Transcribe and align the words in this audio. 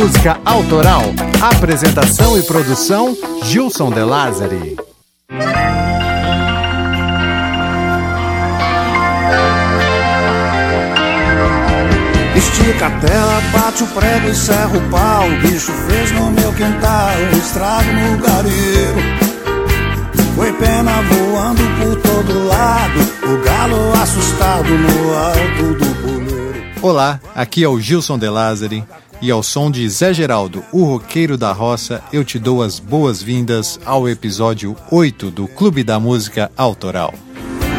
Música 0.00 0.40
Autoral. 0.46 1.02
Apresentação 1.42 2.38
e 2.38 2.42
produção: 2.42 3.14
Gilson 3.42 3.90
De 3.90 4.02
Lázari. 4.02 4.78
Estica 12.34 12.86
a 12.86 12.90
tela, 12.98 13.42
bate 13.52 13.82
o 13.82 13.86
prego 13.88 14.28
e 14.28 14.34
serra 14.34 14.70
o 14.74 14.90
pau. 14.90 15.28
O 15.28 15.40
bicho 15.42 15.70
fez 15.70 16.10
no 16.12 16.30
meu 16.30 16.50
quintal 16.54 17.10
um 17.34 17.38
estrago 17.38 17.92
no 17.92 18.16
gareiro. 18.22 19.00
Foi 20.34 20.50
pena 20.54 20.92
voando 21.02 21.62
por 21.78 22.00
todo 22.00 22.46
lado, 22.46 23.00
o 23.24 23.44
galo 23.44 23.92
assustado 24.02 24.70
no 24.70 25.14
alto 25.14 25.74
do 25.74 25.94
puleiro. 25.96 26.64
Olá, 26.80 27.20
aqui 27.34 27.62
é 27.62 27.68
o 27.68 27.78
Gilson 27.78 28.18
De 28.18 28.30
Lázari 28.30 28.82
e 29.22 29.30
ao 29.30 29.42
som 29.42 29.70
de 29.70 29.88
Zé 29.88 30.12
Geraldo, 30.12 30.64
o 30.72 30.84
roqueiro 30.84 31.36
da 31.36 31.52
roça, 31.52 32.02
eu 32.12 32.24
te 32.24 32.38
dou 32.38 32.62
as 32.62 32.78
boas-vindas 32.78 33.78
ao 33.84 34.08
episódio 34.08 34.76
8 34.90 35.30
do 35.30 35.46
Clube 35.46 35.84
da 35.84 36.00
Música 36.00 36.50
Autoral. 36.56 37.14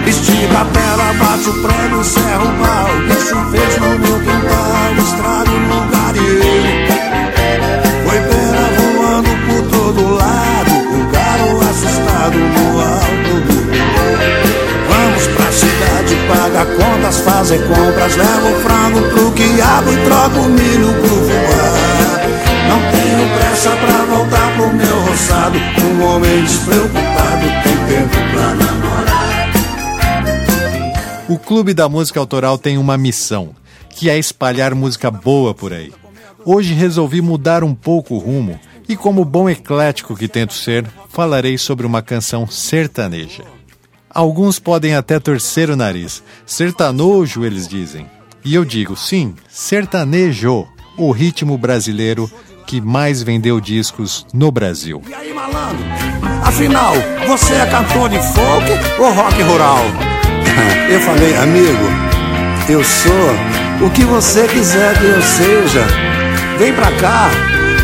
Estica 0.05 0.61
a 0.61 0.65
tela, 0.65 1.13
bate 1.13 1.49
o 1.49 1.61
prego, 1.61 2.03
serra 2.03 2.43
o 2.43 2.47
pau. 2.59 2.87
Bicho 3.07 3.51
fez 3.51 3.77
no 3.77 3.99
meu 3.99 4.19
quintal, 4.19 4.93
estrago 4.97 5.51
no 5.51 5.91
gareiro. 5.91 6.41
Foi 6.41 6.70
paga 16.31 16.65
contas, 16.65 17.19
fazer 17.19 17.59
compras, 17.67 18.15
leva 18.15 18.49
o 18.49 18.55
frango 18.61 19.01
pro 19.09 19.31
quiabo 19.33 19.91
e 19.91 19.97
troca 20.05 20.39
o 20.39 20.49
milho 20.49 20.93
pro 20.93 21.09
fubá. 21.09 21.91
Não 22.69 22.79
tenho 22.91 23.37
pressa 23.37 23.71
pra 23.71 24.05
voltar 24.05 24.55
pro 24.55 24.73
meu 24.73 25.01
roçado, 25.01 25.57
um 25.83 26.03
homem 26.05 26.43
despreocupado 26.43 27.45
tem 27.63 27.77
tempo 27.87 28.17
pra 28.31 28.55
namorar. 28.55 29.51
O 31.27 31.37
Clube 31.37 31.73
da 31.73 31.89
Música 31.89 32.19
Autoral 32.19 32.57
tem 32.57 32.77
uma 32.77 32.97
missão, 32.97 33.49
que 33.89 34.09
é 34.09 34.17
espalhar 34.17 34.73
música 34.73 35.11
boa 35.11 35.53
por 35.53 35.73
aí. 35.73 35.91
Hoje 36.45 36.73
resolvi 36.73 37.21
mudar 37.21 37.63
um 37.63 37.75
pouco 37.75 38.15
o 38.15 38.17
rumo 38.17 38.59
e, 38.87 38.95
como 38.95 39.23
bom 39.23 39.49
eclético 39.49 40.15
que 40.15 40.27
tento 40.27 40.53
ser, 40.53 40.85
falarei 41.09 41.57
sobre 41.57 41.85
uma 41.85 42.01
canção 42.01 42.47
sertaneja. 42.47 43.43
Alguns 44.13 44.59
podem 44.59 44.95
até 44.95 45.19
torcer 45.19 45.69
o 45.69 45.75
nariz. 45.75 46.21
Sertanojo, 46.45 47.45
eles 47.45 47.67
dizem. 47.67 48.09
E 48.43 48.55
eu 48.55 48.65
digo, 48.65 48.95
sim, 48.97 49.35
sertanejo, 49.49 50.67
o 50.97 51.11
ritmo 51.11 51.57
brasileiro 51.57 52.29
que 52.67 52.81
mais 52.81 53.21
vendeu 53.21 53.59
discos 53.59 54.25
no 54.33 54.51
Brasil. 54.51 55.01
E 55.07 55.13
aí, 55.13 55.33
malandro? 55.33 55.83
Afinal, 56.43 56.93
você 57.27 57.53
é 57.53 57.65
cantor 57.65 58.09
de 58.09 58.19
folk 58.33 58.65
ou 58.99 59.13
rock 59.13 59.41
rural? 59.41 59.79
Eu 60.89 60.99
falei, 61.01 61.35
amigo, 61.37 62.11
eu 62.67 62.83
sou 62.83 63.85
o 63.85 63.89
que 63.91 64.03
você 64.03 64.45
quiser 64.47 64.97
que 64.97 65.05
eu 65.05 65.21
seja. 65.21 65.87
Vem 66.57 66.73
pra 66.73 66.91
cá, 66.97 67.29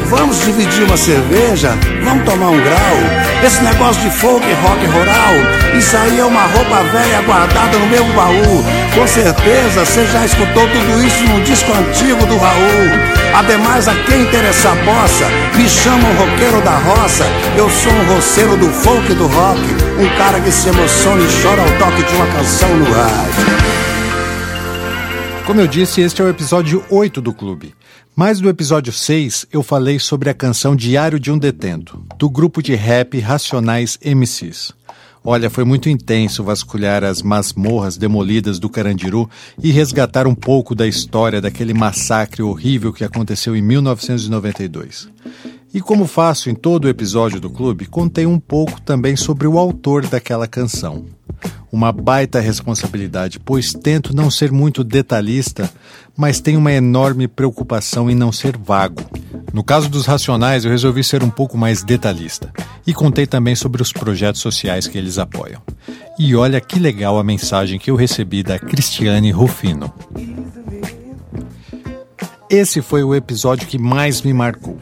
vamos 0.09 0.39
dividir 0.41 0.83
uma 0.83 0.97
cerveja, 0.97 1.77
vamos 2.03 2.25
tomar 2.25 2.49
um 2.49 2.61
grau. 2.61 2.97
Esse 3.45 3.61
negócio 3.63 4.01
de 4.01 4.09
folk 4.09 4.45
rock 4.45 4.85
rural, 4.85 5.77
isso 5.77 5.95
aí 5.97 6.19
é 6.19 6.25
uma 6.25 6.43
roupa 6.43 6.83
velha 6.83 7.21
guardada 7.21 7.77
no 7.77 7.87
meu 7.87 8.03
baú. 8.13 8.63
Com 8.95 9.07
certeza 9.07 9.85
você 9.85 10.05
já 10.07 10.25
escutou 10.25 10.67
tudo 10.67 11.03
isso 11.03 11.23
num 11.25 11.43
disco 11.43 11.71
antigo 11.71 12.25
do 12.25 12.37
Raul. 12.37 13.17
Ademais, 13.35 13.87
a 13.87 13.93
quem 13.93 14.21
interessar 14.23 14.75
bossa, 14.83 15.25
me 15.55 15.69
chamam 15.69 16.11
roqueiro 16.15 16.61
da 16.61 16.77
roça. 16.77 17.25
Eu 17.55 17.69
sou 17.69 17.91
um 17.91 18.15
roceiro 18.15 18.57
do 18.57 18.67
folk 18.69 19.11
e 19.11 19.15
do 19.15 19.27
rock, 19.27 19.61
um 19.99 20.17
cara 20.17 20.39
que 20.39 20.51
se 20.51 20.69
emociona 20.69 21.21
e 21.21 21.41
chora 21.41 21.61
ao 21.61 21.71
toque 21.77 22.03
de 22.03 22.15
uma 22.15 22.27
canção 22.27 22.69
no 22.75 22.85
rádio. 22.85 23.67
Como 25.45 25.61
eu 25.61 25.67
disse, 25.67 26.01
este 26.01 26.21
é 26.21 26.25
o 26.25 26.29
episódio 26.29 26.83
8 26.89 27.21
do 27.21 27.31
clube. 27.33 27.73
Mas 28.19 28.41
no 28.41 28.49
episódio 28.49 28.91
6 28.91 29.45
eu 29.51 29.61
falei 29.61 29.99
sobre 29.99 30.27
a 30.27 30.33
canção 30.33 30.75
Diário 30.75 31.19
de 31.19 31.31
um 31.31 31.37
Detento, 31.37 32.03
do 32.17 32.27
grupo 32.27 32.63
de 32.63 32.73
rap 32.73 33.19
Racionais 33.19 33.99
MCs. 34.03 34.73
Olha, 35.23 35.51
foi 35.51 35.63
muito 35.63 35.87
intenso 35.87 36.43
vasculhar 36.43 37.03
as 37.03 37.21
masmorras 37.21 37.95
demolidas 37.95 38.57
do 38.57 38.69
Carandiru 38.69 39.29
e 39.61 39.71
resgatar 39.71 40.25
um 40.25 40.33
pouco 40.33 40.73
da 40.73 40.87
história 40.87 41.39
daquele 41.39 41.75
massacre 41.75 42.41
horrível 42.41 42.91
que 42.91 43.03
aconteceu 43.03 43.55
em 43.55 43.61
1992. 43.61 45.09
E 45.71 45.79
como 45.79 46.07
faço 46.07 46.49
em 46.49 46.55
todo 46.55 46.85
o 46.85 46.89
episódio 46.89 47.39
do 47.39 47.51
clube, 47.51 47.85
contei 47.85 48.25
um 48.25 48.39
pouco 48.39 48.81
também 48.81 49.15
sobre 49.15 49.45
o 49.45 49.59
autor 49.59 50.07
daquela 50.07 50.47
canção. 50.47 51.05
Uma 51.71 51.91
baita 51.91 52.39
responsabilidade, 52.39 53.39
pois 53.39 53.73
tento 53.73 54.15
não 54.15 54.31
ser 54.31 54.51
muito 54.51 54.83
detalhista, 54.83 55.69
mas 56.15 56.39
tenho 56.39 56.59
uma 56.59 56.71
enorme 56.71 57.27
preocupação 57.27 58.09
em 58.09 58.15
não 58.15 58.31
ser 58.31 58.57
vago. 58.57 59.01
No 59.53 59.63
caso 59.63 59.89
dos 59.89 60.05
Racionais, 60.05 60.65
eu 60.65 60.71
resolvi 60.71 61.03
ser 61.03 61.23
um 61.23 61.29
pouco 61.29 61.57
mais 61.57 61.83
detalhista 61.83 62.51
e 62.85 62.93
contei 62.93 63.27
também 63.27 63.55
sobre 63.55 63.81
os 63.81 63.91
projetos 63.91 64.41
sociais 64.41 64.87
que 64.87 64.97
eles 64.97 65.17
apoiam. 65.17 65.61
E 66.17 66.35
olha 66.35 66.59
que 66.59 66.79
legal 66.79 67.19
a 67.19 67.23
mensagem 67.23 67.77
que 67.77 67.91
eu 67.91 67.95
recebi 67.95 68.43
da 68.43 68.57
Cristiane 68.57 69.31
Rufino. 69.31 69.93
Esse 72.49 72.81
foi 72.81 73.03
o 73.03 73.13
episódio 73.13 73.67
que 73.67 73.77
mais 73.77 74.21
me 74.21 74.33
marcou. 74.33 74.79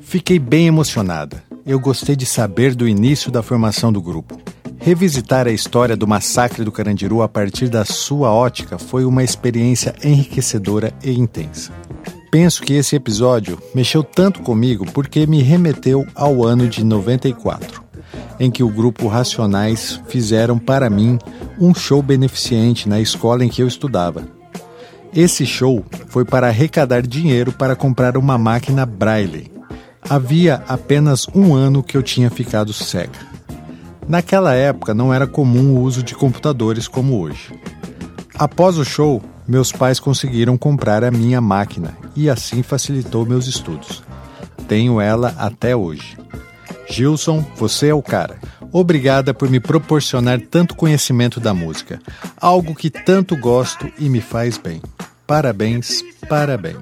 Fiquei 0.00 0.38
bem 0.38 0.66
emocionada. 0.66 1.42
Eu 1.64 1.80
gostei 1.80 2.16
de 2.16 2.26
saber 2.26 2.74
do 2.74 2.88
início 2.88 3.30
da 3.30 3.42
formação 3.42 3.92
do 3.92 4.02
grupo. 4.02 4.45
Revisitar 4.78 5.46
a 5.46 5.50
história 5.50 5.96
do 5.96 6.06
massacre 6.06 6.64
do 6.64 6.70
Carandiru 6.70 7.22
a 7.22 7.28
partir 7.28 7.68
da 7.68 7.84
sua 7.84 8.32
ótica 8.32 8.78
foi 8.78 9.04
uma 9.04 9.24
experiência 9.24 9.94
enriquecedora 10.02 10.92
e 11.02 11.12
intensa. 11.12 11.72
Penso 12.30 12.62
que 12.62 12.74
esse 12.74 12.94
episódio 12.94 13.58
mexeu 13.74 14.04
tanto 14.04 14.42
comigo 14.42 14.84
porque 14.92 15.26
me 15.26 15.42
remeteu 15.42 16.06
ao 16.14 16.44
ano 16.44 16.68
de 16.68 16.84
94, 16.84 17.82
em 18.38 18.50
que 18.50 18.62
o 18.62 18.68
grupo 18.68 19.08
Racionais 19.08 20.00
fizeram 20.06 20.58
para 20.58 20.90
mim 20.90 21.18
um 21.58 21.74
show 21.74 22.02
beneficente 22.02 22.88
na 22.88 23.00
escola 23.00 23.44
em 23.44 23.48
que 23.48 23.62
eu 23.62 23.66
estudava. 23.66 24.28
Esse 25.14 25.46
show 25.46 25.84
foi 26.08 26.24
para 26.24 26.48
arrecadar 26.48 27.00
dinheiro 27.02 27.50
para 27.50 27.74
comprar 27.74 28.16
uma 28.16 28.36
máquina 28.36 28.84
Braille. 28.84 29.50
Havia 30.08 30.62
apenas 30.68 31.26
um 31.34 31.54
ano 31.54 31.82
que 31.82 31.96
eu 31.96 32.02
tinha 32.02 32.30
ficado 32.30 32.72
cega. 32.72 33.35
Naquela 34.08 34.54
época 34.54 34.94
não 34.94 35.12
era 35.12 35.26
comum 35.26 35.74
o 35.74 35.80
uso 35.80 36.02
de 36.02 36.14
computadores 36.14 36.86
como 36.86 37.20
hoje. 37.20 37.52
Após 38.38 38.78
o 38.78 38.84
show, 38.84 39.22
meus 39.48 39.72
pais 39.72 39.98
conseguiram 39.98 40.56
comprar 40.56 41.02
a 41.02 41.10
minha 41.10 41.40
máquina 41.40 41.96
e 42.14 42.30
assim 42.30 42.62
facilitou 42.62 43.26
meus 43.26 43.46
estudos. 43.46 44.02
Tenho 44.68 45.00
ela 45.00 45.34
até 45.38 45.74
hoje. 45.74 46.16
Gilson, 46.88 47.44
você 47.56 47.88
é 47.88 47.94
o 47.94 48.02
cara. 48.02 48.38
Obrigada 48.72 49.32
por 49.32 49.48
me 49.48 49.58
proporcionar 49.58 50.40
tanto 50.40 50.76
conhecimento 50.76 51.40
da 51.40 51.54
música, 51.54 52.00
algo 52.36 52.74
que 52.74 52.90
tanto 52.90 53.36
gosto 53.36 53.90
e 53.98 54.08
me 54.08 54.20
faz 54.20 54.58
bem. 54.58 54.82
Parabéns, 55.26 56.02
parabéns. 56.28 56.76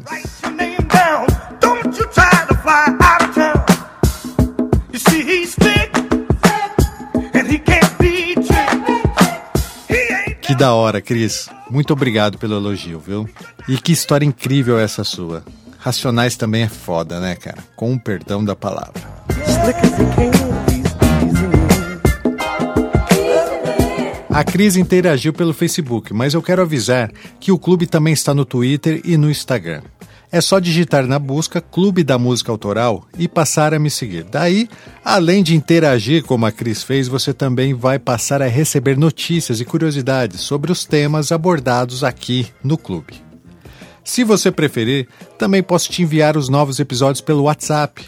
Que 10.54 10.58
da 10.58 10.72
hora, 10.72 11.00
Cris. 11.00 11.48
Muito 11.68 11.92
obrigado 11.92 12.38
pelo 12.38 12.54
elogio, 12.54 13.00
viu? 13.00 13.28
E 13.68 13.76
que 13.76 13.90
história 13.90 14.24
incrível 14.24 14.78
essa 14.78 15.02
sua. 15.02 15.42
Racionais 15.80 16.36
também 16.36 16.62
é 16.62 16.68
foda, 16.68 17.18
né, 17.18 17.34
cara? 17.34 17.58
Com 17.74 17.92
o 17.92 17.98
perdão 17.98 18.44
da 18.44 18.54
palavra. 18.54 19.02
A 24.30 24.44
Cris 24.44 24.76
interagiu 24.76 25.32
pelo 25.32 25.52
Facebook, 25.52 26.14
mas 26.14 26.34
eu 26.34 26.42
quero 26.42 26.62
avisar 26.62 27.10
que 27.40 27.50
o 27.50 27.58
clube 27.58 27.88
também 27.88 28.14
está 28.14 28.32
no 28.32 28.44
Twitter 28.44 29.00
e 29.04 29.16
no 29.16 29.28
Instagram. 29.28 29.82
É 30.34 30.40
só 30.40 30.58
digitar 30.58 31.06
na 31.06 31.16
busca 31.16 31.60
Clube 31.60 32.02
da 32.02 32.18
Música 32.18 32.50
Autoral 32.50 33.06
e 33.16 33.28
passar 33.28 33.72
a 33.72 33.78
me 33.78 33.88
seguir. 33.88 34.24
Daí, 34.24 34.68
além 35.04 35.44
de 35.44 35.54
interagir 35.54 36.24
como 36.24 36.44
a 36.44 36.50
Cris 36.50 36.82
fez, 36.82 37.06
você 37.06 37.32
também 37.32 37.72
vai 37.72 38.00
passar 38.00 38.42
a 38.42 38.48
receber 38.48 38.98
notícias 38.98 39.60
e 39.60 39.64
curiosidades 39.64 40.40
sobre 40.40 40.72
os 40.72 40.84
temas 40.84 41.30
abordados 41.30 42.02
aqui 42.02 42.48
no 42.64 42.76
clube. 42.76 43.14
Se 44.02 44.24
você 44.24 44.50
preferir, 44.50 45.06
também 45.38 45.62
posso 45.62 45.88
te 45.88 46.02
enviar 46.02 46.36
os 46.36 46.48
novos 46.48 46.80
episódios 46.80 47.20
pelo 47.20 47.44
WhatsApp. 47.44 48.04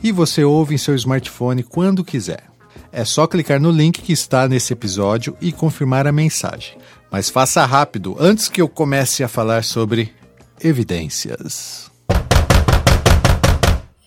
E 0.00 0.12
você 0.12 0.44
ouve 0.44 0.76
em 0.76 0.78
seu 0.78 0.94
smartphone 0.94 1.64
quando 1.64 2.04
quiser. 2.04 2.44
É 2.92 3.04
só 3.04 3.26
clicar 3.26 3.58
no 3.58 3.72
link 3.72 4.02
que 4.02 4.12
está 4.12 4.46
nesse 4.46 4.72
episódio 4.72 5.36
e 5.40 5.50
confirmar 5.50 6.06
a 6.06 6.12
mensagem. 6.12 6.78
Mas 7.10 7.28
faça 7.28 7.66
rápido, 7.66 8.14
antes 8.20 8.48
que 8.48 8.62
eu 8.62 8.68
comece 8.68 9.24
a 9.24 9.28
falar 9.28 9.64
sobre 9.64 10.14
evidências. 10.62 11.90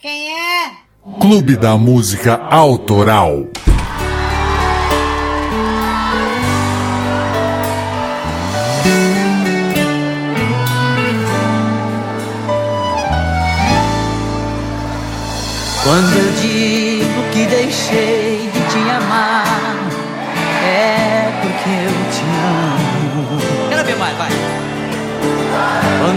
Quem 0.01 0.29
é? 0.33 0.71
Clube 1.19 1.55
da 1.55 1.77
Música 1.77 2.35
Autoral. 2.35 3.47
Quando 15.83 16.17
eu 16.17 16.33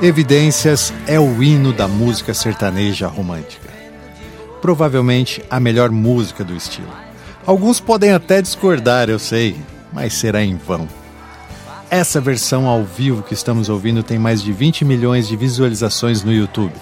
Evidências 0.00 0.92
é 1.08 1.18
o 1.18 1.42
hino 1.42 1.72
da 1.72 1.88
música 1.88 2.32
sertaneja 2.32 3.08
romântica. 3.08 3.68
Provavelmente 4.62 5.42
a 5.50 5.58
melhor 5.58 5.90
música 5.90 6.44
do 6.44 6.54
estilo. 6.54 6.92
Alguns 7.44 7.80
podem 7.80 8.12
até 8.12 8.40
discordar, 8.40 9.10
eu 9.10 9.18
sei, 9.18 9.56
mas 9.92 10.12
será 10.12 10.40
em 10.44 10.56
vão. 10.56 10.86
Essa 11.90 12.20
versão 12.20 12.68
ao 12.68 12.84
vivo 12.84 13.24
que 13.24 13.34
estamos 13.34 13.68
ouvindo 13.68 14.04
tem 14.04 14.20
mais 14.20 14.40
de 14.40 14.52
20 14.52 14.84
milhões 14.84 15.26
de 15.26 15.34
visualizações 15.34 16.22
no 16.22 16.32
YouTube. 16.32 16.74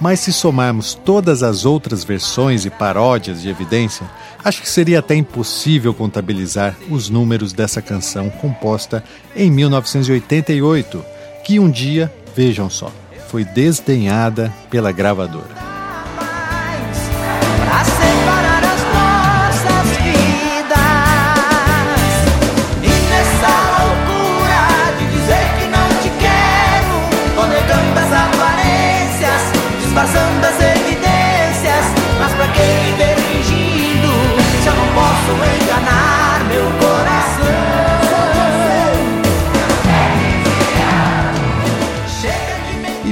Mas 0.00 0.18
se 0.18 0.32
somarmos 0.32 0.94
todas 0.94 1.44
as 1.44 1.64
outras 1.64 2.02
versões 2.02 2.64
e 2.64 2.70
paródias 2.70 3.40
de 3.40 3.48
evidência, 3.48 4.04
acho 4.44 4.60
que 4.60 4.68
seria 4.68 4.98
até 4.98 5.14
impossível 5.14 5.94
contabilizar 5.94 6.76
os 6.90 7.08
números 7.08 7.52
dessa 7.52 7.80
canção 7.80 8.28
composta 8.30 9.04
em 9.36 9.48
1988, 9.48 11.15
que 11.46 11.60
um 11.60 11.70
dia, 11.70 12.12
vejam 12.34 12.68
só, 12.68 12.90
foi 13.28 13.44
desdenhada 13.44 14.52
pela 14.68 14.90
gravadora. 14.90 15.65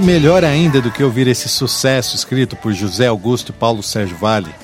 Melhor 0.04 0.44
ainda 0.44 0.82
do 0.82 0.90
que 0.90 1.02
ouvir 1.02 1.26
esse 1.26 1.48
sucesso 1.48 2.14
escrito 2.14 2.54
por 2.56 2.74
José 2.74 3.06
Augusto 3.06 3.50
e 3.50 3.52
Paulo 3.58 3.82
Sérgio 3.82 4.18
Vale, 4.18 4.54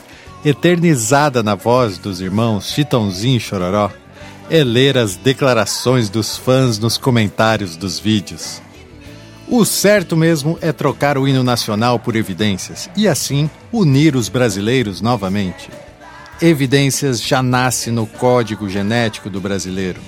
eternizada 0.45 1.43
na 1.43 1.55
voz 1.55 1.97
dos 1.97 2.21
irmãos 2.21 2.71
Chitãozinho 2.71 3.39
e 3.39 3.41
Chororó, 3.41 3.91
é 4.51 4.63
ler 4.63 4.99
as 4.99 5.17
declarações 5.17 6.11
dos 6.11 6.37
fãs 6.37 6.79
nos 6.79 6.99
comentários 6.99 7.75
dos 7.75 7.99
vídeos. 7.99 8.61
O 9.49 9.65
certo 9.65 10.15
mesmo 10.15 10.59
é 10.61 10.73
trocar 10.73 11.17
o 11.17 11.27
hino 11.27 11.43
nacional 11.43 11.99
por 11.99 12.17
evidências 12.17 12.91
e 12.95 13.09
assim 13.09 13.49
unir 13.73 14.17
os 14.17 14.29
brasileiros 14.29 15.01
novamente. 15.01 15.71
Evidências 16.43 17.21
já 17.21 17.43
nasce 17.43 17.91
no 17.91 18.07
código 18.07 18.69
genético 18.69 19.31
do 19.31 19.41
brasileiro. 19.41 20.01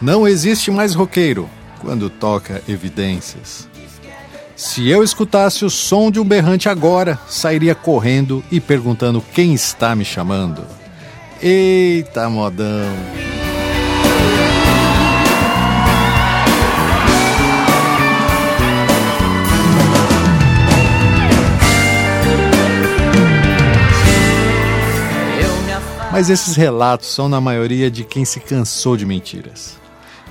Não 0.00 0.26
existe 0.26 0.70
mais 0.70 0.94
roqueiro 0.94 1.50
quando 1.80 2.08
toca 2.08 2.62
evidências. 2.66 3.70
Se 4.54 4.88
eu 4.88 5.02
escutasse 5.02 5.64
o 5.64 5.70
som 5.70 6.10
de 6.10 6.20
um 6.20 6.24
berrante 6.24 6.68
agora, 6.68 7.18
sairia 7.28 7.74
correndo 7.74 8.44
e 8.50 8.60
perguntando 8.60 9.24
quem 9.32 9.54
está 9.54 9.94
me 9.96 10.04
chamando. 10.04 10.64
Eita, 11.40 12.28
modão! 12.28 12.92
Mas 26.12 26.28
esses 26.28 26.54
relatos 26.56 27.08
são, 27.08 27.26
na 27.26 27.40
maioria, 27.40 27.90
de 27.90 28.04
quem 28.04 28.22
se 28.22 28.38
cansou 28.38 28.98
de 28.98 29.06
mentiras 29.06 29.80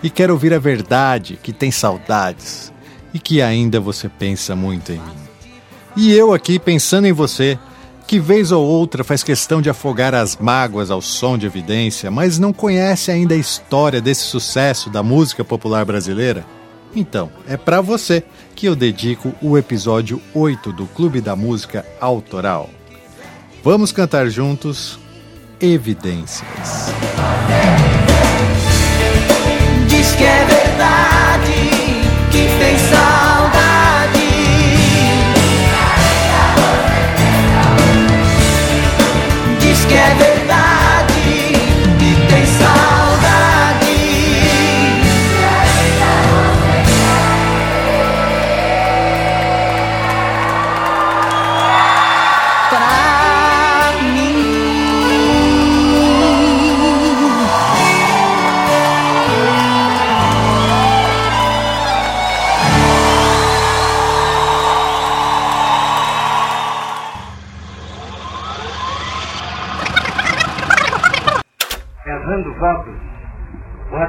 e 0.04 0.12
quer 0.12 0.30
ouvir 0.30 0.54
a 0.54 0.60
verdade, 0.60 1.40
que 1.42 1.52
tem 1.52 1.72
saudades 1.72 2.72
e 3.14 3.20
que 3.20 3.42
ainda 3.42 3.80
você 3.80 4.08
pensa 4.10 4.56
muito 4.56 4.92
em 4.92 5.00
mim. 5.00 5.32
E 5.96 6.12
eu 6.14 6.34
aqui 6.34 6.58
pensando 6.58 7.06
em 7.06 7.12
você, 7.12 7.60
que 8.08 8.20
vez 8.20 8.52
ou 8.52 8.66
outra 8.66 9.04
faz 9.04 9.24
questão 9.24 9.62
de 9.62 9.70
afogar 9.70 10.14
as 10.14 10.36
mágoas 10.38 10.92
ao 10.92 11.02
som 11.02 11.38
de 11.38 11.46
evidência, 11.46 12.10
mas 12.10 12.40
não 12.40 12.52
conhece 12.52 13.12
ainda 13.12 13.34
a 13.34 13.38
história 13.38 14.02
desse 14.02 14.24
sucesso 14.24 14.90
da 14.90 15.02
música 15.02 15.44
popular 15.44 15.86
brasileira? 15.86 16.46
Então, 16.94 17.32
é 17.48 17.56
para 17.56 17.80
você 17.80 18.24
que 18.56 18.68
eu 18.68 18.76
dedico 18.76 19.34
o 19.42 19.58
episódio 19.58 20.22
8 20.34 20.74
do 20.74 20.86
Clube 20.88 21.22
da 21.22 21.36
Música 21.36 21.86
Autoral. 22.00 22.70
Vamos 23.64 23.92
cantar 23.92 24.28
juntos 24.28 25.00
Evidências. 25.60 26.92
Diz 29.88 30.16
que 30.16 30.24
é 30.24 30.46
verdade, 30.46 31.61
tem 32.62 32.78
saudade. 32.78 34.20
Diz 39.60 39.86
que 39.86 39.94
é 39.96 40.16
verdade, 40.20 40.41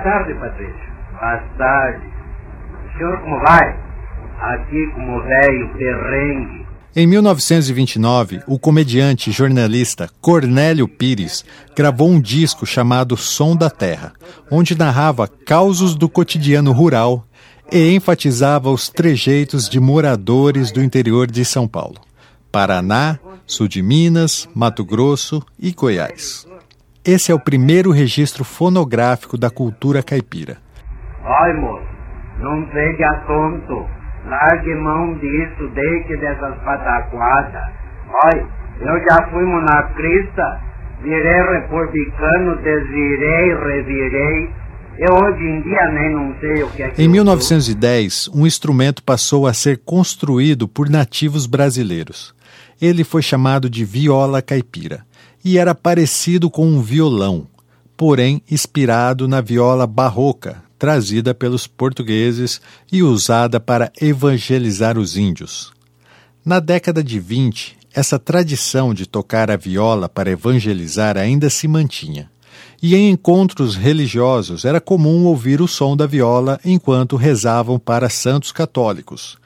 tarde, 0.03 0.35
Patrício. 0.35 0.93
Boa 1.13 1.39
tarde. 1.57 2.07
O 2.87 2.99
senhor 2.99 3.21
como 3.21 3.39
vai? 3.41 3.77
Aqui 4.41 4.87
como 4.95 5.23
velho 5.23 5.73
perrengue. 5.75 6.63
Em 6.95 7.07
1929, 7.07 8.43
o 8.47 8.59
comediante 8.59 9.31
e 9.31 9.33
jornalista 9.33 10.11
Cornélio 10.21 10.87
Pires 10.87 11.43
gravou 11.75 12.11
um 12.11 12.21
disco 12.21 12.67
chamado 12.67 13.17
Som 13.17 13.57
da 13.57 13.71
Terra, 13.71 14.13
onde 14.51 14.77
narrava 14.77 15.27
causos 15.27 15.95
do 15.95 16.07
cotidiano 16.07 16.71
rural 16.71 17.27
e 17.71 17.95
enfatizava 17.95 18.69
os 18.69 18.91
trejeitos 18.91 19.71
de 19.71 19.81
moradores 19.81 20.71
do 20.71 20.83
interior 20.83 21.31
de 21.31 21.47
São 21.47 21.67
Paulo, 21.67 21.99
Paraná, 22.51 23.19
sul 23.47 23.69
de 23.69 23.81
Minas, 23.81 24.47
Mato 24.55 24.85
Grosso 24.85 25.43
e 25.59 25.73
Goiás. 25.73 26.47
Esse 27.05 27.33
é 27.33 27.35
o 27.35 27.41
primeiro 27.41 27.91
registro 27.91 28.45
fonográfico 28.45 29.37
da 29.37 29.51
cultura 29.51 30.05
caipira. 30.05 30.59
Olha, 31.25 31.55
moço, 31.55 31.85
não 32.39 32.65
seja 32.71 33.13
tonto. 33.27 33.85
Largue 34.25 34.75
mão 34.77 35.15
disso, 35.15 35.69
deixe 35.75 36.17
dessas 36.19 36.55
pataquadas. 36.63 37.73
Olha, 38.25 38.47
eu 38.81 39.05
já 39.05 39.29
fui 39.33 39.45
monacrista, 39.45 40.61
virei 41.03 41.43
republicano, 41.43 42.57
desvirei, 42.63 43.53
revirei. 43.57 44.51
Eu 44.99 45.13
hoje 45.25 45.43
em 45.43 45.61
dia 45.63 45.91
nem 45.91 46.15
não 46.15 46.35
sei 46.39 46.63
o 46.63 46.71
que 46.71 46.83
é 46.85 46.91
que 46.91 47.03
Em 47.03 47.07
eu 47.07 47.11
1910, 47.11 48.29
um 48.33 48.47
instrumento 48.47 49.03
passou 49.03 49.49
a 49.49 49.53
ser 49.53 49.79
construído 49.79 50.69
por 50.69 50.89
nativos 50.89 51.47
brasileiros. 51.47 52.33
Ele 52.81 53.03
foi 53.03 53.23
chamado 53.23 53.69
de 53.69 53.85
viola 53.85 54.41
caipira 54.41 55.05
e 55.45 55.59
era 55.59 55.75
parecido 55.75 56.51
com 56.51 56.67
um 56.67 56.81
violão, 56.81 57.47
porém 57.97 58.43
inspirado 58.51 59.27
na 59.29 59.41
viola 59.41 59.87
barroca, 59.87 60.63
trazida 60.79 61.35
pelos 61.35 61.67
portugueses 61.67 62.61
e 62.91 63.03
usada 63.03 63.61
para 63.61 63.93
evangelizar 64.01 64.99
os 64.99 65.17
índios. 65.17 65.73
Na 66.45 66.59
década 66.59 67.05
de 67.05 67.21
20, 67.21 67.79
essa 67.95 68.19
tradição 68.19 68.93
de 68.93 69.07
tocar 69.07 69.51
a 69.51 69.57
viola 69.57 70.09
para 70.09 70.31
evangelizar 70.31 71.17
ainda 71.17 71.49
se 71.51 71.69
mantinha. 71.69 72.31
E 72.83 72.97
em 72.97 73.11
encontros 73.11 73.77
religiosos 73.77 74.65
era 74.65 74.81
comum 74.81 75.25
ouvir 75.25 75.61
o 75.61 75.69
som 75.69 75.97
da 75.97 76.07
viola 76.07 76.59
enquanto 76.65 77.17
rezavam 77.17 77.79
para 77.79 78.11
santos 78.11 78.51
católicos. 78.51 79.39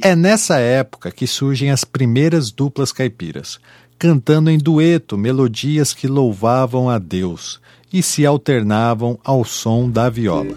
É 0.00 0.14
nessa 0.16 0.58
época 0.58 1.10
que 1.10 1.26
surgem 1.26 1.70
as 1.70 1.84
primeiras 1.84 2.50
duplas 2.50 2.92
caipiras, 2.92 3.58
cantando 3.98 4.50
em 4.50 4.58
dueto 4.58 5.18
melodias 5.18 5.92
que 5.92 6.06
louvavam 6.06 6.88
a 6.88 6.98
Deus 6.98 7.60
e 7.92 8.02
se 8.02 8.24
alternavam 8.24 9.18
ao 9.24 9.44
som 9.44 9.90
da 9.90 10.08
viola. 10.08 10.56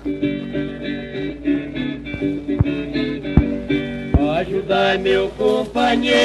Ajudai 4.39 4.97
meu 4.97 5.29
companheiro, 5.29 6.15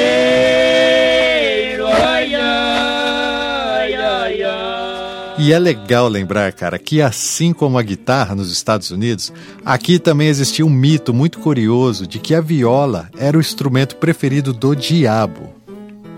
ai, 1.87 2.35
ai, 2.35 3.93
ai, 3.93 4.43
ai. 4.43 5.35
E 5.39 5.53
é 5.53 5.59
legal 5.59 6.07
lembrar, 6.07 6.51
cara, 6.51 6.77
que 6.79 7.01
assim 7.01 7.53
como 7.53 7.77
a 7.77 7.83
guitarra 7.83 8.35
nos 8.35 8.51
Estados 8.51 8.91
Unidos, 8.91 9.31
aqui 9.63 9.99
também 9.99 10.27
existia 10.27 10.65
um 10.65 10.69
mito 10.69 11.13
muito 11.13 11.39
curioso 11.39 12.05
de 12.07 12.19
que 12.19 12.33
a 12.35 12.41
viola 12.41 13.09
era 13.17 13.37
o 13.37 13.41
instrumento 13.41 13.95
preferido 13.97 14.51
do 14.51 14.75
diabo. 14.75 15.56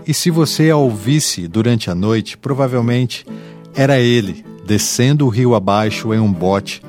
E 0.10 0.14
se 0.16 0.32
você 0.32 0.72
a 0.72 0.76
ouvisse 0.76 1.48
durante 1.48 1.92
a 1.92 1.94
noite, 1.94 2.36
provavelmente 2.36 3.28
era 3.76 4.00
ele 4.00 4.44
descendo 4.66 5.24
o 5.28 5.30
rio 5.30 5.54
abaixo 5.54 6.12
em 6.12 6.20
um 6.20 6.34
bote, 6.34 6.82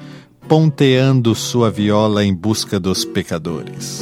ponteando 0.49 1.35
sua 1.35 1.71
viola 1.71 2.25
em 2.25 2.35
busca 2.35 2.81
dos 2.81 3.05
pecadores. 3.05 4.01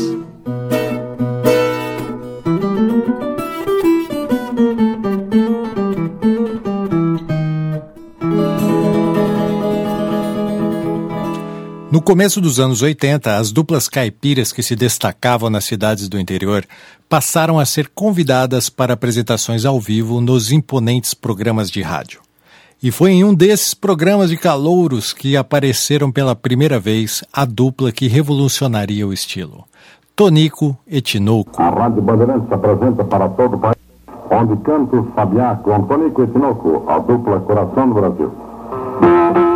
No 11.90 12.02
começo 12.02 12.38
dos 12.38 12.60
anos 12.60 12.82
80, 12.82 13.38
as 13.38 13.50
duplas 13.50 13.88
caipiras 13.88 14.52
que 14.52 14.62
se 14.62 14.76
destacavam 14.76 15.48
nas 15.48 15.64
cidades 15.64 16.06
do 16.06 16.20
interior 16.20 16.66
passaram 17.08 17.58
a 17.58 17.64
ser 17.64 17.88
convidadas 17.94 18.68
para 18.68 18.92
apresentações 18.92 19.64
ao 19.64 19.80
vivo 19.80 20.20
nos 20.20 20.52
imponentes 20.52 21.14
programas 21.14 21.70
de 21.70 21.80
rádio. 21.80 22.20
E 22.82 22.90
foi 22.90 23.12
em 23.12 23.24
um 23.24 23.34
desses 23.34 23.72
programas 23.72 24.28
de 24.28 24.36
calouros 24.36 25.14
que 25.14 25.34
apareceram 25.34 26.12
pela 26.12 26.36
primeira 26.36 26.78
vez 26.78 27.24
a 27.32 27.46
dupla 27.46 27.90
que 27.90 28.06
revolucionaria 28.06 29.06
o 29.06 29.12
estilo. 29.12 29.64
Tonico 30.14 30.76
e 30.86 31.00
Tinoco. 31.00 31.62
A 31.62 31.70
Rádio 31.70 32.02
Bandeirantes 32.02 32.52
apresenta 32.52 33.02
para 33.02 33.30
todo 33.30 33.56
o 33.56 33.58
país, 33.58 33.76
onde 34.30 34.62
canta 34.62 34.94
o 34.94 35.10
Sabiá 35.14 35.56
com 35.56 35.82
Tonico 35.84 36.22
e 36.22 36.26
Tinoco, 36.26 36.84
a 36.86 36.98
dupla 36.98 37.40
Coração 37.40 37.88
do 37.88 37.94
Brasil. 37.94 39.47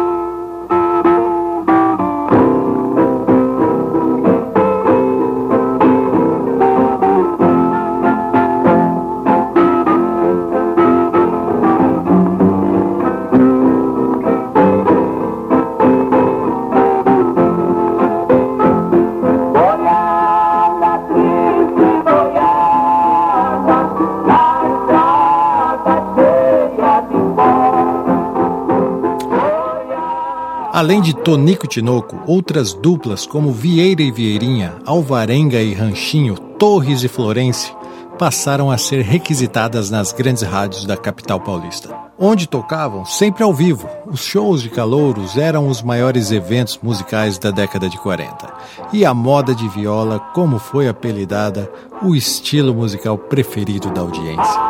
Além 30.83 31.01
de 31.01 31.15
Tonico 31.15 31.65
e 31.65 31.69
Tinoco, 31.69 32.19
outras 32.27 32.75
duplas 32.75 33.25
como 33.25 33.53
Vieira 33.53 34.03
e 34.03 34.11
Vieirinha, 34.11 34.75
Alvarenga 34.85 35.62
e 35.62 35.73
Ranchinho, 35.73 36.37
Torres 36.59 37.05
e 37.05 37.09
Florence 37.09 37.73
passaram 38.19 38.69
a 38.69 38.77
ser 38.77 39.01
requisitadas 39.01 39.91
nas 39.91 40.12
grandes 40.12 40.43
rádios 40.43 40.85
da 40.85 40.97
capital 40.97 41.39
paulista, 41.39 41.95
onde 42.19 42.49
tocavam 42.49 43.05
sempre 43.05 43.45
ao 43.45 43.55
vivo. 43.55 43.89
Os 44.07 44.25
shows 44.25 44.61
de 44.61 44.71
calouros 44.71 45.39
eram 45.39 45.69
os 45.69 45.81
maiores 45.83 46.33
eventos 46.33 46.77
musicais 46.83 47.39
da 47.39 47.53
década 47.53 47.89
de 47.89 47.97
40. 47.99 48.53
E 48.93 49.05
a 49.05 49.15
moda 49.15 49.55
de 49.55 49.69
viola, 49.69 50.19
como 50.35 50.59
foi 50.59 50.89
apelidada, 50.89 51.71
o 52.03 52.12
estilo 52.12 52.75
musical 52.75 53.17
preferido 53.17 53.89
da 53.91 54.01
audiência. 54.01 54.61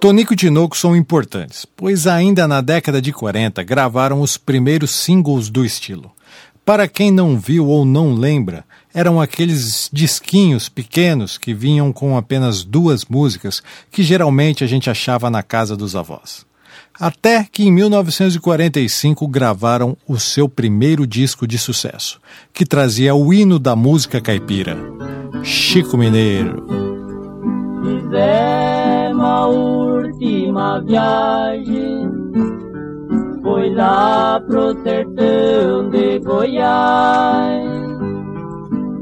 Tonico 0.00 0.32
e 0.32 0.36
Tinoco 0.36 0.76
são 0.76 0.94
importantes, 0.94 1.66
pois 1.76 2.06
ainda 2.06 2.46
na 2.46 2.60
década 2.60 3.02
de 3.02 3.12
40 3.12 3.64
gravaram 3.64 4.20
os 4.20 4.36
primeiros 4.36 4.92
singles 4.92 5.50
do 5.50 5.64
estilo. 5.64 6.12
Para 6.64 6.86
quem 6.86 7.10
não 7.10 7.36
viu 7.36 7.66
ou 7.66 7.84
não 7.84 8.14
lembra, 8.14 8.64
eram 8.94 9.20
aqueles 9.20 9.90
disquinhos 9.92 10.68
pequenos 10.68 11.36
que 11.36 11.52
vinham 11.52 11.92
com 11.92 12.16
apenas 12.16 12.62
duas 12.62 13.06
músicas 13.06 13.60
que 13.90 14.04
geralmente 14.04 14.62
a 14.62 14.68
gente 14.68 14.88
achava 14.88 15.28
na 15.30 15.42
casa 15.42 15.76
dos 15.76 15.96
avós. 15.96 16.46
Até 17.00 17.44
que 17.50 17.64
em 17.64 17.72
1945 17.72 19.26
gravaram 19.26 19.96
o 20.06 20.16
seu 20.16 20.48
primeiro 20.48 21.08
disco 21.08 21.44
de 21.44 21.58
sucesso, 21.58 22.20
que 22.52 22.64
trazia 22.64 23.16
o 23.16 23.32
hino 23.32 23.58
da 23.58 23.74
música 23.74 24.20
caipira, 24.20 24.76
Chico 25.42 25.96
Mineiro. 25.96 26.66
Fizemos 27.82 29.24
a 29.24 29.77
última 30.18 30.80
viagem. 30.80 32.10
Foi 33.42 33.72
lá 33.74 34.40
pro 34.40 34.76
sertão 34.82 35.88
de 35.90 36.18
Goiás. 36.18 37.70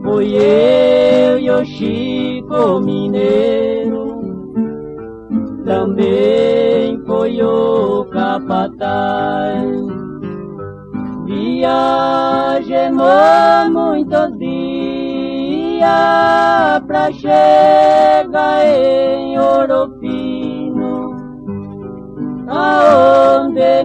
Foi 0.05 0.35
eu 0.35 1.39
e 1.39 1.51
o 1.51 1.65
Chico 1.65 2.81
Mineiro. 2.81 4.07
Também 5.65 7.03
foi 7.07 7.43
o 7.43 8.05
capataz. 8.13 9.67
Viajemos 11.25 13.03
muitos 13.73 14.39
dias 14.39 15.57
Pra 16.87 17.11
chegar 17.11 18.65
em 18.67 19.39
Ouro 19.39 19.99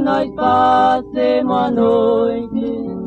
nós 0.02 0.30
passemos 0.36 1.56
a 1.56 1.72
noite 1.72 3.02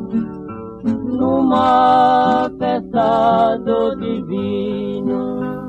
Numa 0.84 2.50
festa 2.58 3.56
do 3.58 3.96
divino 3.96 5.64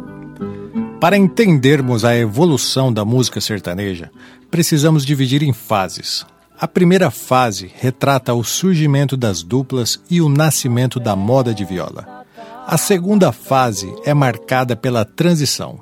Para 1.00 1.17
entendermos 1.17 2.05
a 2.05 2.15
evolução 2.15 2.91
da 2.91 3.03
música 3.05 3.39
sertaneja, 3.41 4.12
precisamos 4.50 5.05
dividir 5.05 5.44
em 5.44 5.53
fases. 5.53 6.25
A 6.60 6.67
primeira 6.67 7.12
fase 7.12 7.72
retrata 7.75 8.34
o 8.34 8.44
surgimento 8.44 9.17
das 9.17 9.44
duplas 9.44 10.01
e 10.10 10.22
o 10.22 10.29
nascimento 10.29 11.00
da 11.00 11.15
moda 11.15 11.53
de 11.53 11.65
viola. 11.65 12.25
A 12.65 12.77
segunda 12.77 13.32
fase 13.32 13.94
é 14.05 14.13
marcada 14.13 14.75
pela 14.75 15.05
transição. 15.05 15.82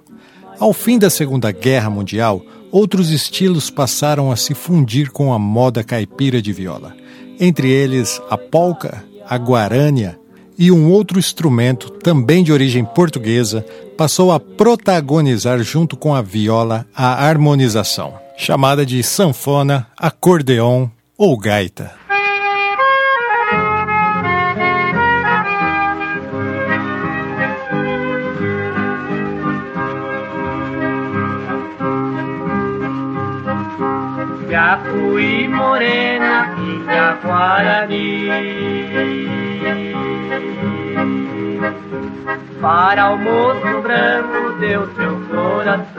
Ao 0.60 0.74
fim 0.74 0.98
da 0.98 1.10
Segunda 1.10 1.52
Guerra 1.52 1.90
Mundial, 1.90 2.42
outros 2.74 3.12
estilos 3.12 3.70
passaram 3.70 4.32
a 4.32 4.36
se 4.36 4.56
fundir 4.56 5.12
com 5.12 5.32
a 5.32 5.38
moda 5.38 5.84
caipira 5.84 6.42
de 6.42 6.52
viola. 6.52 6.96
Entre 7.40 7.70
eles, 7.70 8.20
a 8.32 8.38
polca, 8.38 9.04
a 9.30 9.38
guarânia 9.38 10.20
e 10.58 10.72
um 10.72 10.92
outro 10.92 11.20
instrumento, 11.20 11.92
também 11.92 12.44
de 12.44 12.52
origem 12.52 12.84
portuguesa, 12.84 13.64
passou 13.96 14.32
a 14.32 14.40
protagonizar 14.40 15.62
junto 15.62 15.96
com 15.96 16.16
a 16.16 16.22
viola 16.24 16.88
a 16.96 17.24
harmonização, 17.24 18.16
chamada 18.36 18.84
de 18.84 19.04
sanfona, 19.04 19.86
acordeon 19.96 20.90
ou 21.16 21.38
gaita. 21.38 22.03
Jacuí 34.74 35.48
morena 35.48 36.50
Jaguarani 36.84 38.28
para 42.60 43.14
o 43.14 43.18
moço 43.20 43.82
branco 43.84 44.60
deu 44.60 44.90
seu 44.96 45.20
coração. 45.28 45.94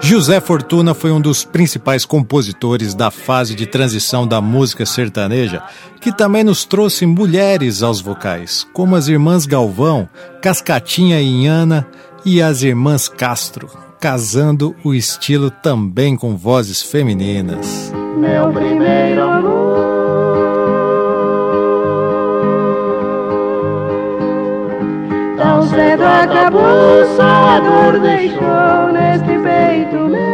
José 0.00 0.40
Fortuna 0.40 0.92
foi 0.92 1.12
um 1.12 1.20
dos 1.20 1.44
principais 1.44 2.04
compositores 2.04 2.92
da 2.92 3.12
fase 3.12 3.54
de 3.54 3.66
transição 3.66 4.26
da 4.26 4.40
música 4.40 4.84
sertaneja, 4.84 5.62
que 6.00 6.10
também 6.10 6.42
nos 6.42 6.64
trouxe 6.64 7.06
mulheres 7.06 7.84
aos 7.84 8.00
vocais, 8.00 8.66
como 8.72 8.96
as 8.96 9.06
irmãs 9.06 9.46
Galvão, 9.46 10.08
Cascatinha 10.42 11.20
e 11.20 11.26
Inhana 11.26 11.86
e 12.24 12.42
as 12.42 12.62
irmãs 12.62 13.06
Castro, 13.06 13.89
casando 14.00 14.74
o 14.82 14.94
estilo 14.94 15.50
também 15.50 16.16
com 16.16 16.34
vozes 16.34 16.80
femininas. 16.80 17.92
Meu 18.16 18.50
primeiro 18.50 19.22
amor. 19.22 19.78
Tão 25.36 25.68
cedo 25.68 26.02
acabou, 26.02 27.06
só 27.14 27.22
a 27.22 27.60
dor 27.60 28.00
deixou 28.00 28.92
neste 28.92 29.38
peito 29.42 29.96
meu. 30.08 30.30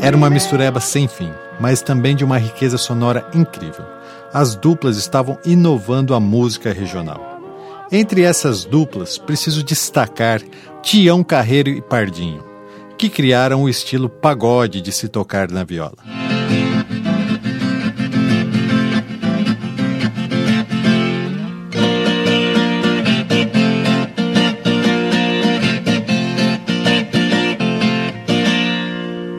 Era 0.00 0.16
uma 0.16 0.30
mistureba 0.30 0.78
sem 0.78 1.08
fim, 1.08 1.32
mas 1.58 1.82
também 1.82 2.14
de 2.14 2.24
uma 2.24 2.38
riqueza 2.38 2.78
sonora 2.78 3.26
incrível. 3.34 3.84
As 4.32 4.54
duplas 4.54 4.96
estavam 4.96 5.36
inovando 5.44 6.14
a 6.14 6.20
música 6.20 6.72
regional. 6.72 7.31
Entre 7.94 8.22
essas 8.22 8.64
duplas, 8.64 9.18
preciso 9.18 9.62
destacar 9.62 10.40
Tião 10.82 11.22
Carreiro 11.22 11.68
e 11.68 11.82
Pardinho, 11.82 12.42
que 12.96 13.10
criaram 13.10 13.64
o 13.64 13.68
estilo 13.68 14.08
pagode 14.08 14.80
de 14.80 14.90
se 14.90 15.10
tocar 15.10 15.50
na 15.50 15.62
viola. 15.62 15.98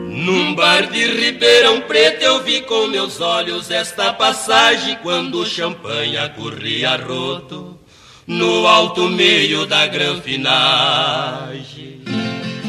Num 0.08 0.54
bar 0.54 0.88
de 0.92 1.04
Ribeirão 1.06 1.80
Preto 1.80 2.22
eu 2.22 2.44
vi 2.44 2.62
com 2.62 2.86
meus 2.86 3.20
olhos 3.20 3.68
esta 3.72 4.12
passagem 4.12 4.96
quando 5.02 5.40
o 5.40 5.44
champanha 5.44 6.28
corria 6.28 6.96
roto 6.96 7.82
no 8.26 8.66
alto 8.66 9.08
meio 9.08 9.66
da 9.66 9.86
granfinagem. 9.86 12.02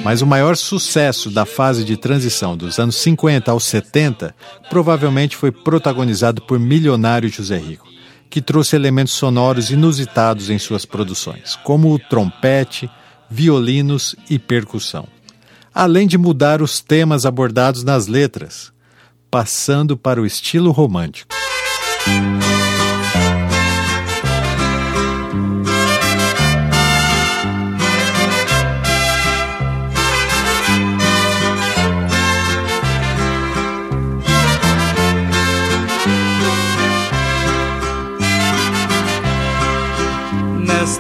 Mas 0.04 0.22
o 0.22 0.28
maior 0.28 0.56
sucesso 0.56 1.32
da 1.32 1.46
fase 1.46 1.84
de 1.84 1.98
transição 1.98 2.56
dos 2.56 2.78
anos 2.78 2.96
50 2.98 3.50
aos 3.50 3.64
70 3.64 4.36
provavelmente 4.70 5.36
foi 5.36 5.52
protagonizado 5.52 6.44
por 6.44 6.60
Milionário 6.60 7.28
José 7.28 7.58
Rico, 7.58 7.88
que 8.30 8.40
trouxe 8.40 8.76
elementos 8.76 9.14
sonoros 9.14 9.72
inusitados 9.72 10.52
em 10.52 10.60
suas 10.60 10.86
produções, 10.86 11.56
como 11.64 11.92
o 11.92 11.98
trompete, 11.98 12.88
violinos 13.28 14.16
e 14.30 14.38
percussão. 14.38 15.08
Além 15.74 16.06
de 16.06 16.20
mudar 16.20 16.62
os 16.62 16.82
temas 16.82 17.26
abordados 17.26 17.84
nas 17.84 18.06
letras, 18.06 18.72
passando 19.32 19.98
para 19.98 20.22
o 20.22 20.26
estilo 20.26 20.72
romântico. 20.72 21.34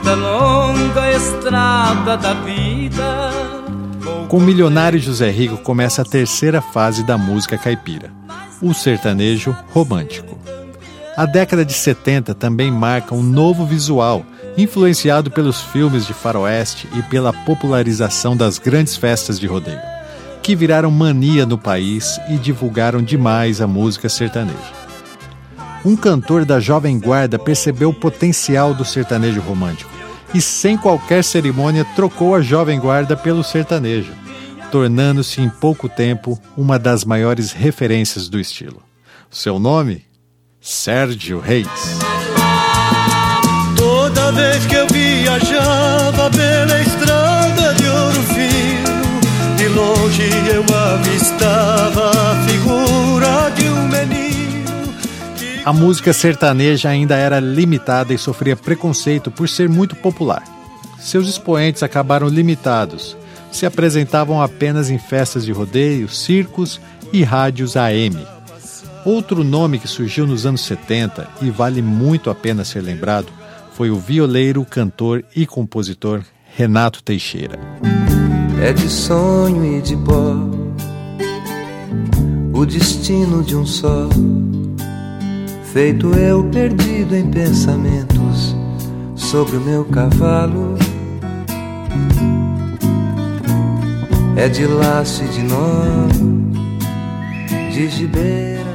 Nesta 0.06 0.22
longa 0.22 1.12
estrada 1.14 2.16
da 2.16 2.36
vida. 2.36 3.32
Com 4.28 4.38
o 4.38 4.42
milionário 4.42 5.00
José 5.00 5.32
Rico 5.32 5.58
começa 5.58 6.04
a 6.04 6.06
terceira 6.06 6.62
fase 6.62 7.04
da 7.04 7.18
música 7.18 7.58
caipira, 7.58 8.12
o 8.62 8.72
sertanejo 8.72 9.58
romântico. 9.74 10.38
A 11.18 11.26
década 11.26 11.66
de 11.66 11.74
70 11.74 12.36
também 12.36 12.70
marca 12.70 13.16
um 13.16 13.24
novo 13.24 13.66
visual, 13.66 14.24
influenciado 14.56 15.32
pelos 15.32 15.60
filmes 15.60 16.06
de 16.06 16.14
faroeste 16.14 16.88
e 16.96 17.02
pela 17.02 17.34
popularização 17.34 18.38
das 18.38 18.60
grandes 18.60 18.96
festas 18.96 19.40
de 19.40 19.48
rodeio, 19.48 19.82
que 20.44 20.56
viraram 20.56 20.92
mania 20.92 21.48
no 21.48 21.58
país 21.58 22.20
e 22.30 22.38
divulgaram 22.38 23.02
demais 23.02 23.60
a 23.60 23.66
música 23.66 24.08
sertaneja. 24.08 24.85
Um 25.86 25.96
cantor 25.96 26.46
da 26.46 26.60
Jovem 26.60 27.00
Guarda 27.00 27.38
percebeu 27.38 27.90
o 27.90 27.94
potencial 27.94 28.74
do 28.74 28.84
sertanejo 28.84 29.40
romântico 29.40 29.92
e, 30.34 30.42
sem 30.42 30.76
qualquer 30.76 31.24
cerimônia, 31.24 31.86
trocou 31.96 32.34
a 32.34 32.42
Jovem 32.42 32.80
Guarda 32.80 33.16
pelo 33.16 33.44
sertanejo, 33.44 34.12
tornando-se 34.72 35.42
em 35.42 35.48
pouco 35.48 35.88
tempo 35.88 36.42
uma 36.58 36.80
das 36.80 37.06
maiores 37.06 37.52
referências 37.52 38.28
do 38.28 38.40
estilo. 38.40 38.82
Seu 39.30 39.60
nome? 39.60 40.04
Sérgio 40.60 41.40
Reis. 41.40 41.68
Toda 43.78 44.32
vez 44.32 44.66
que 44.66 44.76
eu 44.76 44.88
viajava 44.88 46.32
pela 46.32 46.82
estrada 46.82 47.74
de 47.76 47.88
ouro 47.88 48.24
fino, 48.34 49.56
de 49.56 49.68
longe 49.68 50.30
eu 50.52 50.64
avistava 50.76 52.15
A 55.66 55.74
música 55.74 56.14
sertaneja 56.14 56.90
ainda 56.90 57.16
era 57.16 57.40
limitada 57.40 58.14
e 58.14 58.20
sofria 58.20 58.56
preconceito 58.56 59.32
por 59.32 59.50
ser 59.50 59.68
muito 59.68 59.96
popular. 59.96 60.44
Seus 61.00 61.28
expoentes 61.28 61.82
acabaram 61.82 62.28
limitados, 62.28 63.18
se 63.52 63.66
apresentavam 63.66 64.40
apenas 64.40 64.92
em 64.92 65.00
festas 65.00 65.44
de 65.44 65.52
rodeio, 65.52 66.08
circos 66.08 66.80
e 67.12 67.24
rádios 67.24 67.76
AM. 67.76 68.16
Outro 69.04 69.44
nome 69.44 69.80
que 69.80 69.88
surgiu 69.88 70.28
nos 70.28 70.46
anos 70.46 70.62
70 70.62 71.28
e 71.42 71.50
vale 71.50 71.82
muito 71.82 72.30
a 72.30 72.36
pena 72.36 72.64
ser 72.64 72.82
lembrado 72.82 73.34
foi 73.74 73.90
o 73.90 74.00
violeiro, 74.00 74.64
cantor 74.66 75.26
e 75.36 75.48
compositor 75.48 76.22
Renato 76.56 77.02
Teixeira. 77.02 77.60
É 78.62 78.72
de 78.72 78.88
sonho 78.88 79.78
e 79.78 79.82
de 79.82 79.98
pó 79.98 80.36
o 82.54 82.66
destino 82.66 83.44
de 83.44 83.56
um 83.56 83.66
só. 83.66 84.08
Feito 85.76 86.18
eu 86.18 86.42
perdido 86.46 87.18
em 87.18 87.30
pensamentos 87.30 88.56
sobre 89.14 89.58
o 89.58 89.60
meu 89.60 89.84
cavalo. 89.84 90.78
É 94.38 94.48
de 94.48 94.66
laço 94.66 95.22
e 95.26 95.28
de 95.28 95.42
nó, 95.44 96.08
de 97.74 97.90
gibeira. 97.90 98.74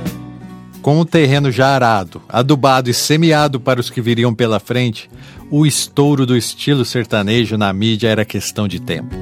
Com 0.83 1.01
o 1.01 1.07
terreno 1.07 1.51
já 1.51 1.69
arado, 1.69 2.21
adubado 2.29 2.91
e 2.91 2.93
semeado 2.93 3.59
para 3.59 3.81
os 3.81 3.89
que 3.89 4.03
viriam 4.03 4.35
pela 4.35 4.61
frente, 4.61 5.09
o 5.51 5.65
estouro 5.65 6.27
do 6.27 6.37
estilo 6.37 6.85
sertanejo 6.85 7.57
na 7.57 7.73
mídia 7.73 8.09
era 8.09 8.27
questão 8.27 8.69
de 8.69 8.79
tempo. 8.79 9.17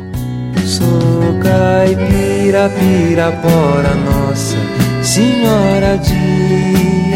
Sou 0.67 1.39
caipira, 1.41 2.71
pirapora, 2.71 3.95
nossa 3.95 4.57
Senhora 5.01 5.97
de 5.97 6.28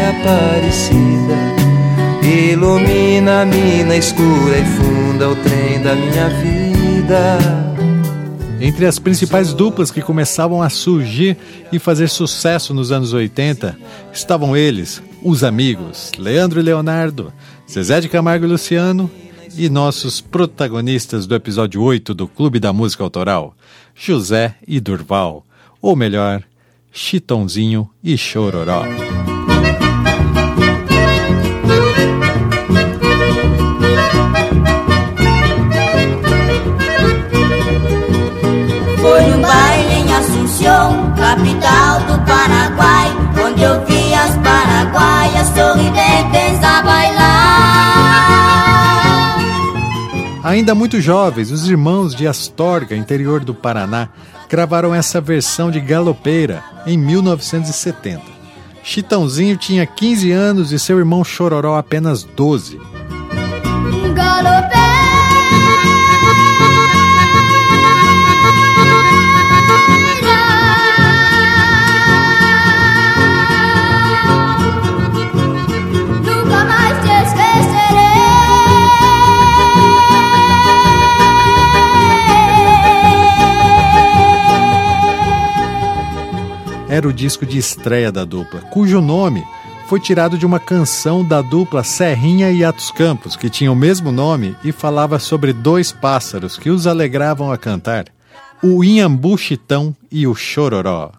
Aparecida. 0.09 1.35
Ilumina 2.23 3.41
a 3.41 3.45
mina 3.45 3.95
escura 3.95 4.57
e 4.57 4.65
funda 4.65 5.29
o 5.29 5.35
trem 5.35 5.81
da 5.81 5.95
minha 5.95 6.29
vida. 6.29 7.37
Entre 8.59 8.85
as 8.85 8.97
principais 8.97 9.53
duplas 9.53 9.91
que 9.91 10.01
começavam 10.01 10.61
a 10.61 10.69
surgir 10.69 11.37
e 11.71 11.79
fazer 11.79 12.07
sucesso 12.07 12.73
nos 12.73 12.91
anos 12.93 13.11
80 13.11 13.77
estavam 14.13 14.55
eles, 14.55 15.03
os 15.21 15.43
amigos 15.43 16.11
Leandro 16.17 16.61
e 16.61 16.63
Leonardo, 16.63 17.33
Zezé 17.69 17.99
de 17.99 18.07
Camargo 18.07 18.45
e 18.45 18.47
Luciano 18.47 19.11
e 19.57 19.69
nossos 19.69 20.21
protagonistas 20.21 21.27
do 21.27 21.35
episódio 21.35 21.81
8 21.81 22.13
do 22.13 22.27
Clube 22.27 22.59
da 22.59 22.71
Música 22.71 23.03
Autoral, 23.03 23.53
José 23.93 24.55
e 24.65 24.79
Durval, 24.79 25.45
ou 25.81 25.95
melhor, 25.95 26.41
Chitãozinho 26.91 27.89
e 28.03 28.17
Chororó. 28.17 28.83
Ainda 50.53 50.75
muito 50.75 51.01
jovens, 51.01 51.49
os 51.49 51.67
irmãos 51.67 52.13
de 52.13 52.27
Astorga, 52.27 52.95
interior 52.95 53.43
do 53.43 53.55
Paraná, 53.55 54.09
gravaram 54.47 54.93
essa 54.93 55.19
versão 55.19 55.71
de 55.71 55.79
Galopeira 55.79 56.63
em 56.85 56.95
1970. 56.95 58.21
Chitãozinho 58.83 59.57
tinha 59.57 59.83
15 59.83 60.31
anos 60.31 60.71
e 60.71 60.77
seu 60.77 60.99
irmão 60.99 61.23
Chororó 61.23 61.75
apenas 61.75 62.21
12. 62.21 62.79
Galopé 64.13 64.72
Era 86.93 87.07
o 87.07 87.11
disco 87.11 87.43
de 87.43 87.57
estreia 87.57 88.11
da 88.11 88.23
dupla, 88.23 88.61
cujo 88.69 89.01
nome 89.01 89.43
foi 89.87 89.99
tirado 89.99 90.37
de 90.37 90.45
uma 90.45 90.59
canção 90.59 91.27
da 91.27 91.41
dupla 91.41 91.83
Serrinha 91.83 92.51
e 92.51 92.63
Atos 92.63 92.91
Campos, 92.91 93.35
que 93.35 93.49
tinha 93.49 93.71
o 93.71 93.75
mesmo 93.75 94.11
nome 94.11 94.55
e 94.63 94.71
falava 94.71 95.17
sobre 95.17 95.53
dois 95.53 95.91
pássaros 95.91 96.55
que 96.55 96.69
os 96.69 96.85
alegravam 96.85 97.51
a 97.51 97.57
cantar: 97.57 98.05
o 98.61 98.83
Inhambu 98.83 99.35
Chitão 99.39 99.95
e 100.11 100.27
o 100.27 100.35
Chororó. 100.35 101.13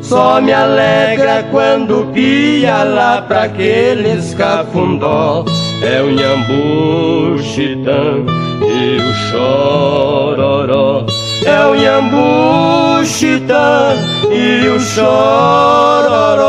Só 0.00 0.40
me 0.40 0.52
alegra 0.52 1.44
quando 1.52 2.10
pia 2.12 2.82
lá 2.82 3.22
pra 3.22 3.44
aqueles 3.44 4.34
cafundó. 4.34 5.44
É 5.84 6.02
o 6.02 6.10
Nhambu 6.10 7.40
Chitã 7.44 8.26
e 8.60 9.00
o 9.00 9.14
Chororó. 9.30 11.06
É 11.44 11.66
o 11.66 11.74
Nhambu 11.74 13.02
e 14.30 14.68
o 14.68 14.80
Chororó. 14.80 16.42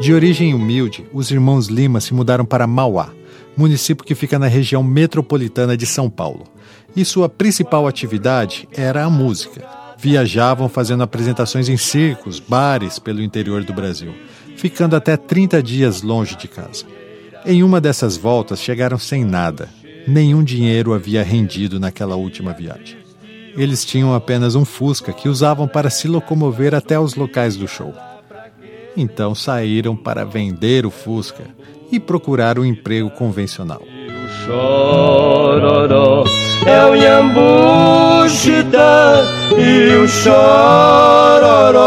De 0.00 0.12
origem 0.12 0.54
humilde, 0.54 1.06
os 1.12 1.30
irmãos 1.30 1.68
Lima 1.68 2.00
se 2.00 2.14
mudaram 2.14 2.44
para 2.44 2.66
Mauá, 2.66 3.10
município 3.56 4.04
que 4.04 4.14
fica 4.14 4.38
na 4.38 4.46
região 4.46 4.82
metropolitana 4.82 5.76
de 5.76 5.86
São 5.86 6.08
Paulo. 6.08 6.44
E 6.96 7.04
sua 7.04 7.28
principal 7.28 7.86
atividade 7.86 8.68
era 8.72 9.04
a 9.04 9.10
música. 9.10 9.66
Viajavam 9.98 10.68
fazendo 10.68 11.02
apresentações 11.02 11.68
em 11.68 11.76
circos, 11.76 12.40
bares 12.40 12.98
pelo 12.98 13.22
interior 13.22 13.64
do 13.64 13.72
Brasil, 13.72 14.14
ficando 14.56 14.96
até 14.96 15.16
30 15.16 15.62
dias 15.62 16.02
longe 16.02 16.36
de 16.36 16.48
casa. 16.48 16.84
Em 17.44 17.62
uma 17.62 17.80
dessas 17.80 18.16
voltas 18.16 18.60
chegaram 18.60 18.98
sem 18.98 19.24
nada. 19.24 19.68
Nenhum 20.06 20.44
dinheiro 20.44 20.92
havia 20.92 21.22
rendido 21.22 21.80
naquela 21.80 22.14
última 22.16 22.52
viagem. 22.52 22.98
Eles 23.56 23.84
tinham 23.84 24.14
apenas 24.14 24.54
um 24.54 24.64
Fusca 24.64 25.12
que 25.12 25.28
usavam 25.28 25.68
para 25.68 25.88
se 25.88 26.08
locomover 26.08 26.74
até 26.74 26.98
os 26.98 27.14
locais 27.14 27.56
do 27.56 27.68
show. 27.68 27.94
Então 28.96 29.34
saíram 29.34 29.96
para 29.96 30.24
vender 30.24 30.84
o 30.84 30.90
Fusca 30.90 31.44
e 31.90 31.98
procurar 31.98 32.58
um 32.58 32.64
emprego 32.64 33.10
convencional. 33.10 33.82
Chororó. 34.44 36.24
É 36.66 36.84
o 36.86 38.28
Chitã 38.28 39.22
e 39.56 39.96
o 39.96 40.08
Chororó. 40.08 41.84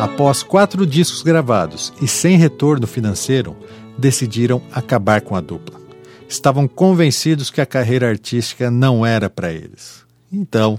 Após 0.00 0.42
quatro 0.42 0.86
discos 0.86 1.22
gravados 1.22 1.92
e 2.00 2.08
sem 2.08 2.36
retorno 2.36 2.86
financeiro, 2.86 3.56
decidiram 3.98 4.62
acabar 4.72 5.20
com 5.20 5.36
a 5.36 5.40
dupla. 5.40 5.85
Estavam 6.28 6.66
convencidos 6.66 7.50
que 7.50 7.60
a 7.60 7.66
carreira 7.66 8.08
artística 8.08 8.70
não 8.70 9.06
era 9.06 9.30
para 9.30 9.52
eles. 9.52 10.04
Então, 10.32 10.78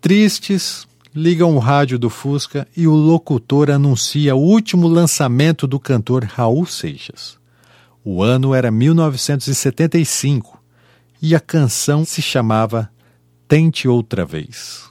tristes, 0.00 0.86
ligam 1.14 1.56
o 1.56 1.58
rádio 1.58 1.98
do 1.98 2.08
Fusca 2.08 2.66
e 2.76 2.86
o 2.86 2.94
locutor 2.94 3.70
anuncia 3.70 4.36
o 4.36 4.40
último 4.40 4.86
lançamento 4.86 5.66
do 5.66 5.80
cantor 5.80 6.24
Raul 6.24 6.64
Seixas. 6.64 7.36
O 8.04 8.22
ano 8.22 8.54
era 8.54 8.70
1975 8.70 10.62
e 11.20 11.34
a 11.34 11.40
canção 11.40 12.04
se 12.04 12.22
chamava 12.22 12.88
Tente 13.48 13.88
Outra 13.88 14.24
Vez. 14.24 14.88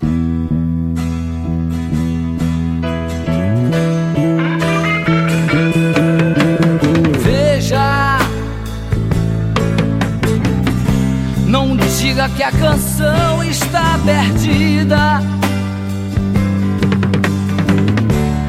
Que 12.30 12.44
a 12.44 12.52
canção 12.52 13.44
está 13.44 14.00
perdida. 14.04 15.22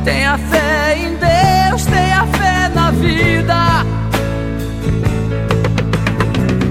Tenha 0.05 0.39
fé 0.39 0.97
em 0.97 1.17
Deus, 1.17 1.85
tenha 1.85 2.27
fé 2.27 2.69
na 2.75 2.91
vida. 2.91 3.85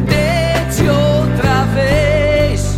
Tente 0.08 0.90
outra 0.90 1.64
vez. 1.74 2.78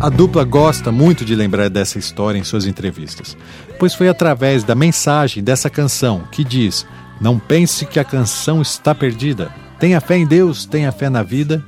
A 0.00 0.08
dupla 0.08 0.44
gosta 0.44 0.90
muito 0.92 1.24
de 1.24 1.34
lembrar 1.34 1.70
dessa 1.70 1.98
história 1.98 2.38
em 2.38 2.44
suas 2.44 2.66
entrevistas, 2.66 3.36
pois 3.78 3.94
foi 3.94 4.08
através 4.08 4.64
da 4.64 4.74
mensagem 4.74 5.42
dessa 5.42 5.70
canção 5.70 6.24
que 6.30 6.44
diz: 6.44 6.86
Não 7.20 7.38
pense 7.38 7.86
que 7.86 7.98
a 7.98 8.04
canção 8.04 8.60
está 8.60 8.94
perdida. 8.94 9.63
Tenha 9.78 10.00
fé 10.00 10.16
em 10.16 10.26
Deus, 10.26 10.64
tenha 10.64 10.92
fé 10.92 11.10
na 11.10 11.22
vida, 11.22 11.64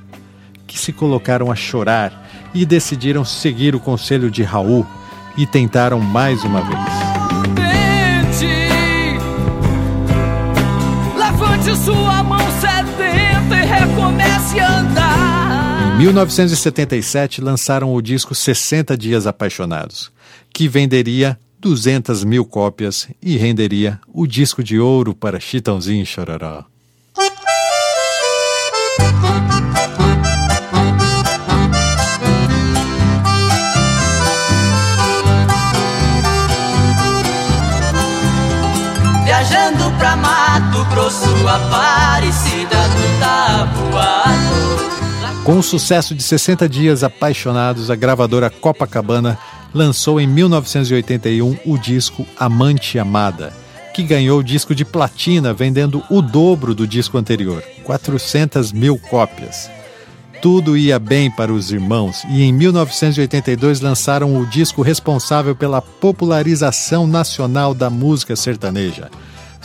que 0.66 0.78
se 0.78 0.92
colocaram 0.92 1.50
a 1.50 1.56
chorar 1.56 2.26
e 2.54 2.64
decidiram 2.64 3.24
seguir 3.24 3.74
o 3.74 3.80
conselho 3.80 4.30
de 4.30 4.42
Raul 4.42 4.86
e 5.36 5.46
tentaram 5.46 6.00
mais 6.00 6.42
uma 6.44 6.62
vez. 6.62 6.78
Tente, 7.54 8.46
levante 11.16 11.76
sua 11.76 12.22
mão 12.22 12.38
sedenta 12.60 13.56
e 13.56 13.66
recomece 13.66 14.58
a 14.60 14.78
andar. 14.78 15.94
Em 15.94 15.98
1977 15.98 17.40
lançaram 17.40 17.94
o 17.94 18.02
disco 18.02 18.34
60 18.34 18.96
Dias 18.96 19.26
Apaixonados, 19.26 20.12
que 20.52 20.68
venderia 20.68 21.38
200 21.60 22.22
mil 22.24 22.44
cópias 22.44 23.08
e 23.20 23.36
renderia 23.36 23.98
o 24.12 24.26
disco 24.26 24.62
de 24.62 24.78
ouro 24.78 25.14
para 25.14 25.40
Chitãozinho 25.40 26.02
e 26.02 26.06
Chororó. 26.06 26.64
Mato 40.20 40.84
Grosso, 40.90 41.48
Aparecida 41.48 42.76
do 42.76 43.20
Tabuado. 43.20 44.56
Com 45.44 45.58
o 45.58 45.62
sucesso 45.62 46.14
de 46.14 46.22
60 46.22 46.68
Dias 46.68 47.04
Apaixonados, 47.04 47.90
a 47.90 47.94
gravadora 47.94 48.50
Copacabana 48.50 49.38
lançou 49.72 50.20
em 50.20 50.26
1981 50.26 51.58
o 51.64 51.78
disco 51.78 52.26
Amante 52.36 52.98
Amada, 52.98 53.52
que 53.94 54.02
ganhou 54.02 54.40
o 54.40 54.44
disco 54.44 54.74
de 54.74 54.84
platina, 54.84 55.52
vendendo 55.52 56.02
o 56.10 56.20
dobro 56.20 56.74
do 56.74 56.86
disco 56.86 57.16
anterior, 57.16 57.62
400 57.84 58.72
mil 58.72 58.98
cópias. 58.98 59.70
Tudo 60.42 60.76
ia 60.76 60.98
bem 60.98 61.30
para 61.30 61.52
os 61.52 61.70
irmãos 61.70 62.24
e 62.28 62.42
em 62.42 62.52
1982 62.52 63.80
lançaram 63.80 64.36
o 64.36 64.46
disco 64.46 64.82
responsável 64.82 65.56
pela 65.56 65.80
popularização 65.80 67.06
nacional 67.06 67.72
da 67.72 67.88
música 67.88 68.36
sertaneja. 68.36 69.10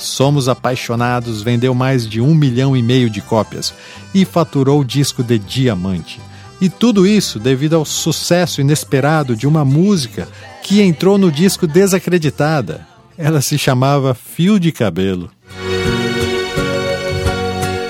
Somos 0.02 0.50
Apaixonados 0.50 1.44
vendeu 1.44 1.76
mais 1.76 2.08
de 2.08 2.20
um 2.20 2.34
milhão 2.34 2.76
e 2.76 2.82
meio 2.82 3.10
de 3.10 3.22
cópias 3.22 3.74
e 4.14 4.26
faturou 4.26 4.82
o 4.82 4.86
disco 4.86 5.24
de 5.24 5.38
diamante. 5.38 6.20
E 6.60 6.70
tudo 6.70 7.06
isso 7.06 7.40
devido 7.40 7.76
ao 7.76 7.86
sucesso 7.86 8.62
inesperado 8.62 9.36
de 9.36 9.48
uma 9.48 9.64
música 9.64 10.28
que 10.64 10.82
entrou 10.82 11.18
no 11.18 11.32
disco 11.32 11.68
desacreditada. 11.68 12.88
Ela 13.18 13.42
se 13.42 13.58
chamava 13.58 14.16
Fio 14.16 14.60
de 14.60 14.72
Cabelo. 14.72 15.30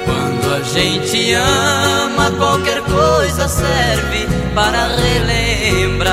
Quando 0.05 0.53
a 0.53 0.61
gente 0.63 1.33
ama, 1.33 2.31
qualquer 2.31 2.81
coisa 2.81 3.47
serve 3.47 4.27
para 4.53 4.87
relembrar. 4.95 6.11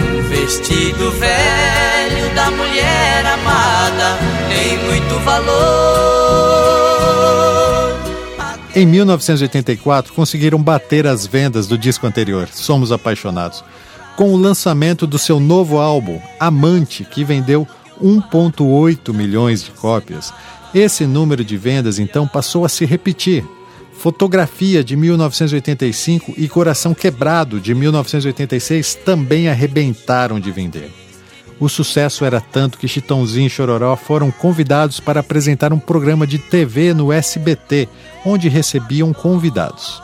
Um 0.00 0.22
vestido 0.28 1.10
velho 1.12 2.34
da 2.34 2.50
mulher 2.52 3.26
muito 4.88 5.18
valor. 5.20 5.98
Em 8.74 8.86
1984, 8.86 10.12
conseguiram 10.12 10.62
bater 10.62 11.06
as 11.06 11.26
vendas 11.26 11.66
do 11.66 11.76
disco 11.76 12.06
anterior, 12.06 12.48
Somos 12.50 12.92
Apaixonados, 12.92 13.62
com 14.16 14.32
o 14.32 14.36
lançamento 14.36 15.06
do 15.06 15.18
seu 15.18 15.38
novo 15.38 15.78
álbum, 15.78 16.20
Amante, 16.40 17.04
que 17.04 17.24
vendeu 17.24 17.66
1,8 18.02 19.12
milhões 19.12 19.62
de 19.64 19.72
cópias. 19.72 20.32
Esse 20.74 21.06
número 21.06 21.44
de 21.44 21.56
vendas 21.56 21.98
então 21.98 22.26
passou 22.26 22.64
a 22.64 22.68
se 22.68 22.84
repetir, 22.84 23.44
Fotografia 23.98 24.84
de 24.84 24.94
1985 24.94 26.34
e 26.36 26.48
Coração 26.48 26.94
Quebrado 26.94 27.58
de 27.58 27.74
1986 27.74 28.94
também 28.94 29.48
arrebentaram 29.48 30.38
de 30.38 30.52
vender. 30.52 31.07
O 31.60 31.68
sucesso 31.68 32.24
era 32.24 32.40
tanto 32.40 32.78
que 32.78 32.86
Chitãozinho 32.86 33.48
e 33.48 33.50
Chororó 33.50 33.96
foram 33.96 34.30
convidados 34.30 35.00
para 35.00 35.20
apresentar 35.20 35.72
um 35.72 35.78
programa 35.78 36.26
de 36.26 36.38
TV 36.38 36.94
no 36.94 37.12
SBT, 37.12 37.88
onde 38.24 38.48
recebiam 38.48 39.12
convidados. 39.12 40.00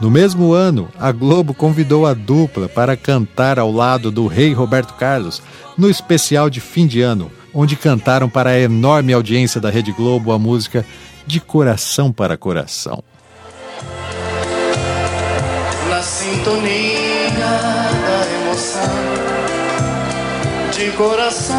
No 0.00 0.10
mesmo 0.10 0.52
ano, 0.52 0.88
a 0.98 1.12
Globo 1.12 1.54
convidou 1.54 2.06
a 2.06 2.14
dupla 2.14 2.68
para 2.68 2.96
cantar 2.96 3.58
ao 3.58 3.70
lado 3.70 4.10
do 4.10 4.26
rei 4.26 4.52
Roberto 4.52 4.94
Carlos 4.94 5.42
no 5.76 5.88
especial 5.88 6.50
de 6.50 6.60
fim 6.60 6.86
de 6.86 7.00
ano, 7.00 7.30
onde 7.54 7.76
cantaram 7.76 8.28
para 8.28 8.50
a 8.50 8.60
enorme 8.60 9.12
audiência 9.12 9.60
da 9.60 9.70
Rede 9.70 9.92
Globo 9.92 10.32
a 10.32 10.38
música 10.38 10.84
De 11.26 11.40
Coração 11.40 12.12
para 12.12 12.36
Coração. 12.36 13.02
Na 15.88 16.02
sintonia 16.02 16.97
coração 20.98 21.56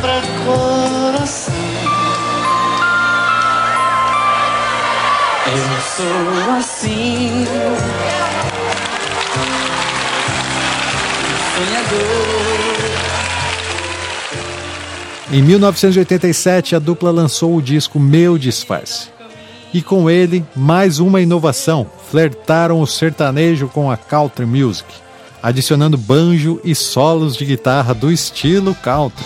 para 0.00 0.20
coração. 0.44 1.54
Eu 5.46 5.80
sou 5.96 6.56
assim, 6.56 7.46
sonhador. 11.54 12.48
Em 15.30 15.40
1987, 15.40 16.74
a 16.74 16.80
dupla 16.80 17.12
lançou 17.12 17.54
o 17.54 17.62
disco 17.62 18.00
Meu 18.00 18.36
Disfarce. 18.36 19.10
E 19.72 19.80
com 19.80 20.10
ele, 20.10 20.44
mais 20.56 20.98
uma 20.98 21.20
inovação: 21.20 21.86
flertaram 22.10 22.80
o 22.80 22.86
sertanejo 22.88 23.68
com 23.68 23.88
a 23.88 23.96
country 23.96 24.46
music, 24.46 24.92
adicionando 25.42 25.96
banjo 25.96 26.60
e 26.64 26.74
solos 26.74 27.36
de 27.36 27.44
guitarra 27.44 27.94
do 27.94 28.10
estilo 28.10 28.74
country. 28.74 29.24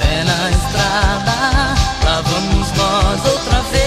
É 0.00 0.24
na 0.24 0.50
estrada, 0.50 1.74
lá 2.04 2.20
vamos 2.22 2.68
nós 2.76 3.32
outra 3.32 3.60
vez. 3.70 3.82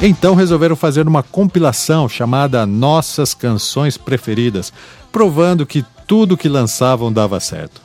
Então 0.00 0.34
resolveram 0.34 0.76
fazer 0.76 1.06
uma 1.06 1.22
compilação 1.22 2.08
chamada 2.08 2.66
Nossas 2.66 3.34
Canções 3.34 3.96
Preferidas, 3.96 4.72
provando 5.12 5.66
que 5.66 5.84
tudo 6.06 6.36
que 6.36 6.48
lançavam 6.48 7.12
dava 7.12 7.40
certo. 7.40 7.80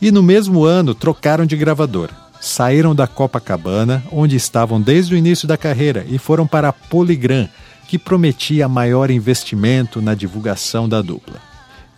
E 0.00 0.10
no 0.10 0.22
mesmo 0.22 0.64
ano 0.64 0.94
trocaram 0.94 1.46
de 1.46 1.56
gravadora. 1.56 2.12
Saíram 2.40 2.94
da 2.94 3.06
Copacabana, 3.06 4.04
onde 4.12 4.36
estavam 4.36 4.80
desde 4.80 5.14
o 5.14 5.16
início 5.16 5.48
da 5.48 5.56
carreira, 5.56 6.04
e 6.08 6.18
foram 6.18 6.46
para 6.46 6.68
a 6.68 6.72
Polygram, 6.72 7.48
que 7.88 7.98
prometia 7.98 8.68
maior 8.68 9.10
investimento 9.10 10.02
na 10.02 10.14
divulgação 10.14 10.88
da 10.88 11.00
dupla. 11.00 11.40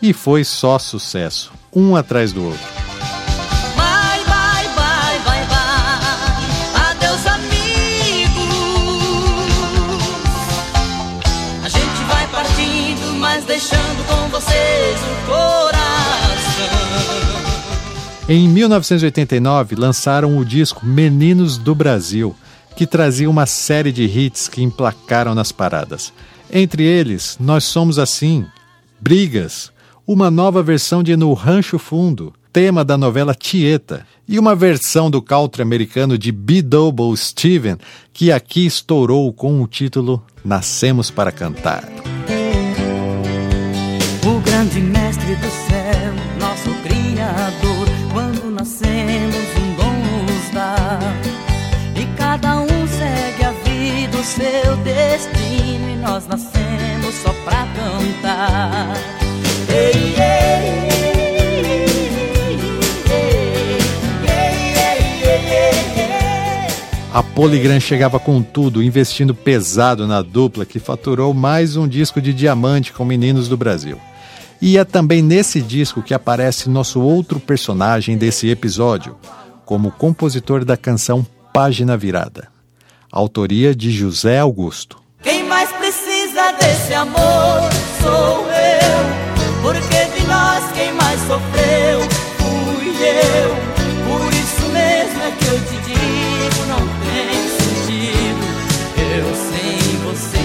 E 0.01 0.13
foi 0.13 0.45
só 0.45 0.79
sucesso, 0.79 1.53
um 1.75 1.97
atrás 1.97 2.33
do 2.33 2.45
outro. 2.45 2.88
Em 18.31 18.47
1989, 18.47 19.75
lançaram 19.75 20.37
o 20.37 20.45
disco 20.45 20.85
Meninos 20.85 21.57
do 21.57 21.75
Brasil, 21.75 22.37
que 22.77 22.87
trazia 22.87 23.29
uma 23.29 23.47
série 23.47 23.91
de 23.91 24.05
hits 24.05 24.49
que 24.49 24.63
emplacaram 24.63 25.35
nas 25.35 25.51
paradas. 25.51 26.13
Entre 26.53 26.83
eles, 26.83 27.39
Nós 27.41 27.65
Somos 27.65 27.99
Assim, 27.99 28.45
Brigas, 29.01 29.73
uma 30.07 30.31
nova 30.31 30.63
versão 30.63 31.03
de 31.03 31.17
No 31.17 31.33
Rancho 31.33 31.79
Fundo, 31.79 32.35
tema 32.53 32.85
da 32.85 32.99
novela 32.99 33.35
Tieta, 33.35 34.07
e 34.29 34.39
uma 34.39 34.55
versão 34.55 35.11
do 35.11 35.23
country 35.23 35.63
americano 35.63 36.19
de 36.19 36.31
B. 36.31 36.61
Double 36.61 37.17
Steven, 37.17 37.79
que 38.13 38.31
aqui 38.31 38.67
estourou 38.67 39.33
com 39.33 39.63
o 39.63 39.67
título 39.67 40.23
Nascemos 40.45 41.11
para 41.11 41.33
Cantar. 41.33 41.83
O 44.23 44.41
grande 44.41 44.81
mestre 44.81 45.35
do 45.37 45.51
céu, 45.67 45.88
seu 54.29 54.77
destino, 54.85 55.91
e 55.91 55.97
nós 55.97 56.27
nascemos 56.27 57.15
só 57.23 57.33
pra 57.45 57.67
cantar. 57.75 58.95
Ei, 59.71 60.15
ei, 60.15 60.89
A 67.11 67.23
Polygram 67.23 67.81
chegava 67.81 68.21
com 68.21 68.43
tudo, 68.43 68.83
investindo 68.83 69.35
pesado 69.35 70.07
na 70.07 70.21
dupla 70.21 70.67
que 70.67 70.79
faturou 70.79 71.33
mais 71.33 71.75
um 71.75 71.89
disco 71.89 72.21
de 72.21 72.35
diamante 72.35 72.93
com 72.93 73.05
Meninos 73.05 73.49
do 73.49 73.57
Brasil. 73.57 73.99
E 74.61 74.77
é 74.77 74.85
também 74.85 75.23
nesse 75.23 75.61
disco 75.63 76.03
que 76.03 76.13
aparece 76.13 76.69
nosso 76.69 77.01
outro 77.01 77.41
personagem 77.41 78.17
desse 78.17 78.49
episódio, 78.49 79.17
como 79.65 79.91
compositor 79.91 80.65
da 80.65 80.77
canção 80.77 81.27
Página 81.53 81.97
Virada. 81.97 82.58
Autoria 83.11 83.75
de 83.75 83.91
José 83.91 84.39
Augusto. 84.39 84.99
Quem 85.23 85.43
mais 85.45 85.71
precisa 85.73 86.53
desse 86.53 86.93
amor 86.95 87.71
sou 88.03 88.47
eu, 88.47 89.63
porque 89.63 90.05
de 90.15 90.27
nós 90.27 90.73
quem 90.73 90.93
mais 90.93 91.19
sofreu 91.21 92.01
fui 92.37 92.89
eu. 93.07 93.57
Por 94.07 94.33
isso 94.35 94.69
mesmo 94.73 95.23
é 95.23 95.31
que 95.33 95.47
eu 95.47 95.59
te 95.61 95.77
digo, 95.89 96.67
não 96.69 96.87
tem 97.03 97.49
sentido 97.59 98.45
eu 99.19 99.27
sem 99.35 99.97
você. 100.05 100.39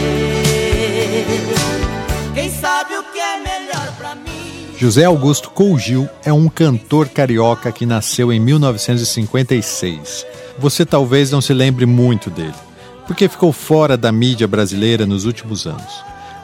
Quem 2.33 2.49
sabe 2.49 2.95
o 2.95 3.03
que 3.03 3.19
é 3.19 3.37
melhor 3.37 3.91
pra 3.97 4.15
mim? 4.15 4.69
José 4.77 5.03
Augusto 5.05 5.49
Cougil 5.51 6.09
é 6.25 6.33
um 6.33 6.49
cantor 6.49 7.09
carioca 7.09 7.71
que 7.71 7.85
nasceu 7.85 8.33
em 8.33 8.39
1956. 8.39 10.25
Você 10.59 10.85
talvez 10.85 11.31
não 11.31 11.41
se 11.41 11.53
lembre 11.53 11.85
muito 11.85 12.29
dele, 12.29 12.53
porque 13.07 13.27
ficou 13.27 13.51
fora 13.51 13.97
da 13.97 14.11
mídia 14.11 14.47
brasileira 14.47 15.05
nos 15.05 15.25
últimos 15.25 15.65
anos. 15.65 16.03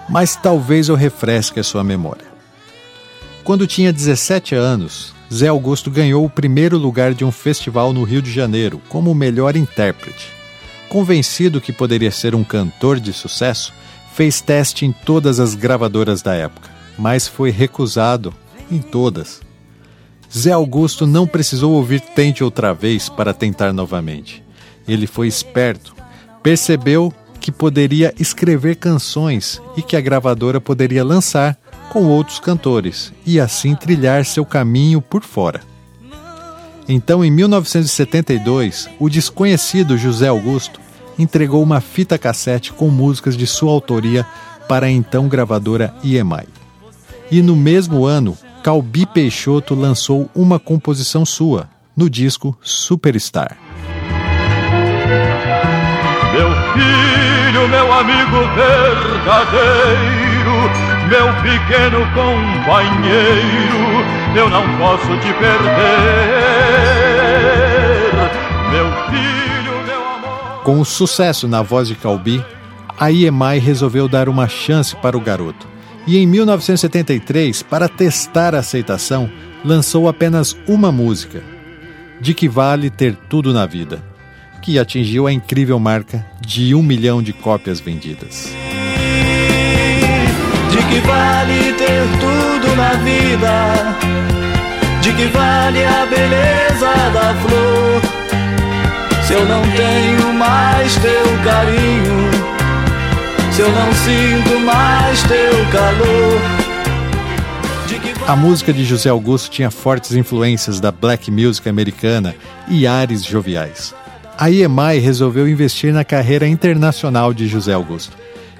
Mas 0.09 0.35
talvez 0.35 0.89
eu 0.89 0.95
refresque 0.95 1.59
a 1.59 1.63
sua 1.63 1.83
memória. 1.83 2.25
Quando 3.43 3.67
tinha 3.67 3.93
17 3.93 4.55
anos, 4.55 5.13
Zé 5.31 5.47
Augusto 5.47 5.91
ganhou 5.91 6.25
o 6.25 6.29
primeiro 6.29 6.77
lugar 6.77 7.13
de 7.13 7.23
um 7.23 7.31
festival 7.31 7.93
no 7.93 8.03
Rio 8.03 8.21
de 8.21 8.31
Janeiro 8.31 8.81
como 8.89 9.13
melhor 9.13 9.55
intérprete. 9.55 10.27
Convencido 10.89 11.61
que 11.61 11.71
poderia 11.71 12.11
ser 12.11 12.33
um 12.33 12.43
cantor 12.43 12.99
de 12.99 13.13
sucesso, 13.13 13.71
fez 14.15 14.41
teste 14.41 14.85
em 14.85 14.91
todas 14.91 15.39
as 15.39 15.53
gravadoras 15.53 16.23
da 16.23 16.33
época, 16.33 16.69
mas 16.97 17.27
foi 17.27 17.51
recusado 17.51 18.33
em 18.71 18.79
todas. 18.79 19.39
Zé 20.35 20.51
Augusto 20.51 21.07
não 21.07 21.25
precisou 21.25 21.73
ouvir 21.73 22.01
Tente 22.01 22.43
Outra 22.43 22.73
Vez 22.73 23.09
para 23.09 23.33
tentar 23.33 23.73
novamente. 23.73 24.43
Ele 24.87 25.07
foi 25.07 25.27
esperto, 25.27 25.95
percebeu 26.43 27.13
que 27.39 27.51
poderia 27.51 28.13
escrever 28.19 28.75
canções 28.75 29.61
e 29.75 29.81
que 29.81 29.95
a 29.95 30.01
gravadora 30.01 30.61
poderia 30.61 31.03
lançar 31.03 31.57
com 31.89 32.05
outros 32.05 32.39
cantores 32.39 33.11
e 33.25 33.39
assim 33.39 33.75
trilhar 33.75 34.23
seu 34.25 34.45
caminho 34.45 35.01
por 35.01 35.23
fora. 35.23 35.61
Então, 36.87 37.23
em 37.23 37.31
1972, 37.31 38.89
o 38.99 39.09
desconhecido 39.09 39.97
José 39.97 40.27
Augusto 40.27 40.79
entregou 41.17 41.61
uma 41.61 41.81
fita 41.81 42.17
cassete 42.17 42.71
com 42.71 42.89
músicas 42.89 43.35
de 43.35 43.45
sua 43.45 43.71
autoria 43.71 44.25
para 44.67 44.87
a 44.87 44.91
então 44.91 45.27
gravadora 45.27 45.93
EMI. 46.03 46.47
E 47.31 47.41
no 47.41 47.55
mesmo 47.55 48.05
ano, 48.05 48.37
Calbi 48.69 49.03
Peixoto 49.03 49.73
lançou 49.73 50.29
uma 50.35 50.59
composição 50.59 51.25
sua, 51.25 51.67
no 51.97 52.07
disco 52.07 52.55
Superstar. 52.61 53.57
Meu 56.31 56.51
filho, 56.73 57.67
meu 57.67 57.91
amigo 57.91 58.37
verdadeiro, 58.53 59.89
meu 61.09 61.33
pequeno 61.41 62.05
companheiro, 62.13 64.05
eu 64.35 64.47
não 64.51 64.77
posso 64.77 65.17
te 65.17 65.33
perder. 65.33 65.63
Meu 68.69 68.85
filho, 69.09 69.83
meu 69.87 69.97
amor. 69.99 70.61
Com 70.63 70.79
o 70.79 70.85
sucesso 70.85 71.47
na 71.47 71.63
voz 71.63 71.87
de 71.87 71.95
Calbi, 71.95 72.45
a 72.99 73.11
EMI 73.11 73.57
resolveu 73.57 74.07
dar 74.07 74.29
uma 74.29 74.47
chance 74.47 74.95
para 74.95 75.17
o 75.17 75.21
garoto. 75.21 75.78
E 76.07 76.17
em 76.17 76.25
1973, 76.25 77.63
para 77.63 77.87
testar 77.87 78.55
a 78.55 78.59
aceitação, 78.59 79.29
lançou 79.63 80.07
apenas 80.07 80.55
uma 80.67 80.91
música, 80.91 81.41
De 82.21 82.33
que 82.33 82.49
vale 82.49 82.89
ter 82.89 83.15
tudo 83.29 83.53
na 83.53 83.65
vida, 83.65 84.03
que 84.61 84.77
atingiu 84.77 85.25
a 85.25 85.31
incrível 85.31 85.79
marca 85.79 86.25
de 86.41 86.75
um 86.75 86.83
milhão 86.83 87.23
de 87.23 87.31
cópias 87.31 87.79
vendidas. 87.79 88.51
De 90.69 90.77
que 90.77 90.99
vale 91.07 91.73
ter 91.73 92.03
tudo 92.19 92.75
na 92.75 92.93
vida? 92.95 93.97
De 95.01 95.13
que 95.13 95.25
vale 95.27 95.85
a 95.85 96.05
beleza 96.05 96.93
da 97.13 97.33
flor? 97.35 98.01
Se 99.25 99.33
eu 99.33 99.45
não 99.45 99.61
tenho 99.61 100.33
mais 100.33 100.95
teu 100.97 101.23
carinho, 101.43 102.58
se 103.59 103.63
eu 103.63 103.71
não 103.73 103.93
sinto 103.93 104.59
mais 104.61 105.21
teu 105.23 105.51
calor. 105.69 106.39
A 108.25 108.33
música 108.33 108.71
de 108.71 108.85
José 108.85 109.09
Augusto 109.09 109.49
tinha 109.51 109.69
fortes 109.69 110.13
influências 110.13 110.79
da 110.79 110.93
black 110.93 111.29
music 111.29 111.67
americana 111.67 112.33
e 112.69 112.87
ares 112.87 113.25
joviais. 113.25 113.93
A 114.37 114.49
EMI 114.49 114.99
resolveu 114.99 115.45
investir 115.45 115.91
na 115.91 116.05
carreira 116.05 116.47
internacional 116.47 117.33
de 117.33 117.49
José 117.49 117.73
Augusto 117.73 118.15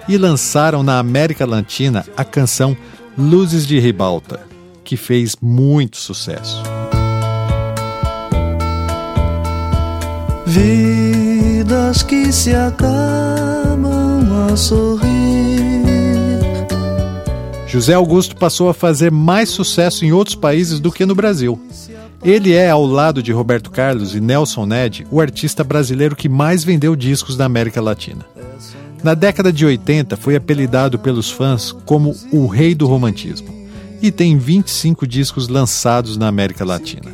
e 0.06 0.18
lançaram 0.18 0.84
na 0.84 1.00
América 1.00 1.46
Latina 1.46 2.06
a 2.18 2.26
canção 2.26 2.76
Luzes 3.18 3.66
de 3.66 3.80
Ribalta, 3.80 4.42
que 4.84 4.98
fez 4.98 5.34
muito 5.42 5.96
sucesso. 5.96 6.62
Vidas 10.46 12.04
que 12.04 12.34
se 12.34 12.54
acabam 12.54 14.09
José 17.68 17.94
Augusto 17.94 18.36
passou 18.36 18.68
a 18.68 18.74
fazer 18.74 19.12
mais 19.12 19.50
sucesso 19.50 20.04
em 20.04 20.12
outros 20.12 20.36
países 20.36 20.80
do 20.80 20.92
que 20.92 21.06
no 21.06 21.14
Brasil. 21.14 21.60
Ele 22.24 22.52
é, 22.52 22.70
ao 22.70 22.86
lado 22.86 23.24
de 23.24 23.32
Roberto 23.32 23.72
Carlos 23.72 24.16
e 24.16 24.20
Nelson 24.20 24.66
Ned, 24.66 25.08
o 25.10 25.22
artista 25.22 25.64
brasileiro 25.64 26.16
que 26.16 26.28
mais 26.28 26.64
vendeu 26.64 26.96
discos 26.96 27.38
da 27.38 27.46
América 27.46 27.80
Latina. 27.80 28.26
Na 29.04 29.14
década 29.14 29.54
de 29.54 29.66
80, 29.66 30.18
foi 30.18 30.36
apelidado 30.36 31.00
pelos 31.00 31.32
fãs 31.32 31.72
como 31.72 32.14
o 32.32 32.48
Rei 32.48 32.76
do 32.76 32.88
Romantismo 32.88 33.60
e 34.02 34.12
tem 34.12 34.38
25 34.38 35.06
discos 35.08 35.48
lançados 35.48 36.18
na 36.18 36.28
América 36.28 36.66
Latina. 36.66 37.12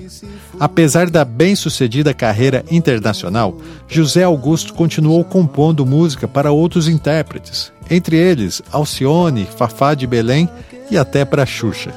Apesar 0.59 1.09
da 1.09 1.25
bem-sucedida 1.25 2.13
carreira 2.13 2.63
internacional, 2.71 3.57
José 3.87 4.23
Augusto 4.23 4.73
continuou 4.73 5.23
compondo 5.23 5.85
música 5.85 6.27
para 6.27 6.51
outros 6.51 6.87
intérpretes, 6.87 7.71
entre 7.89 8.15
eles 8.15 8.61
Alcione, 8.71 9.47
Fafá 9.57 9.93
de 9.93 10.07
Belém 10.07 10.49
e 10.89 10.97
até 10.97 11.25
para 11.25 11.45
Xuxa. 11.45 11.93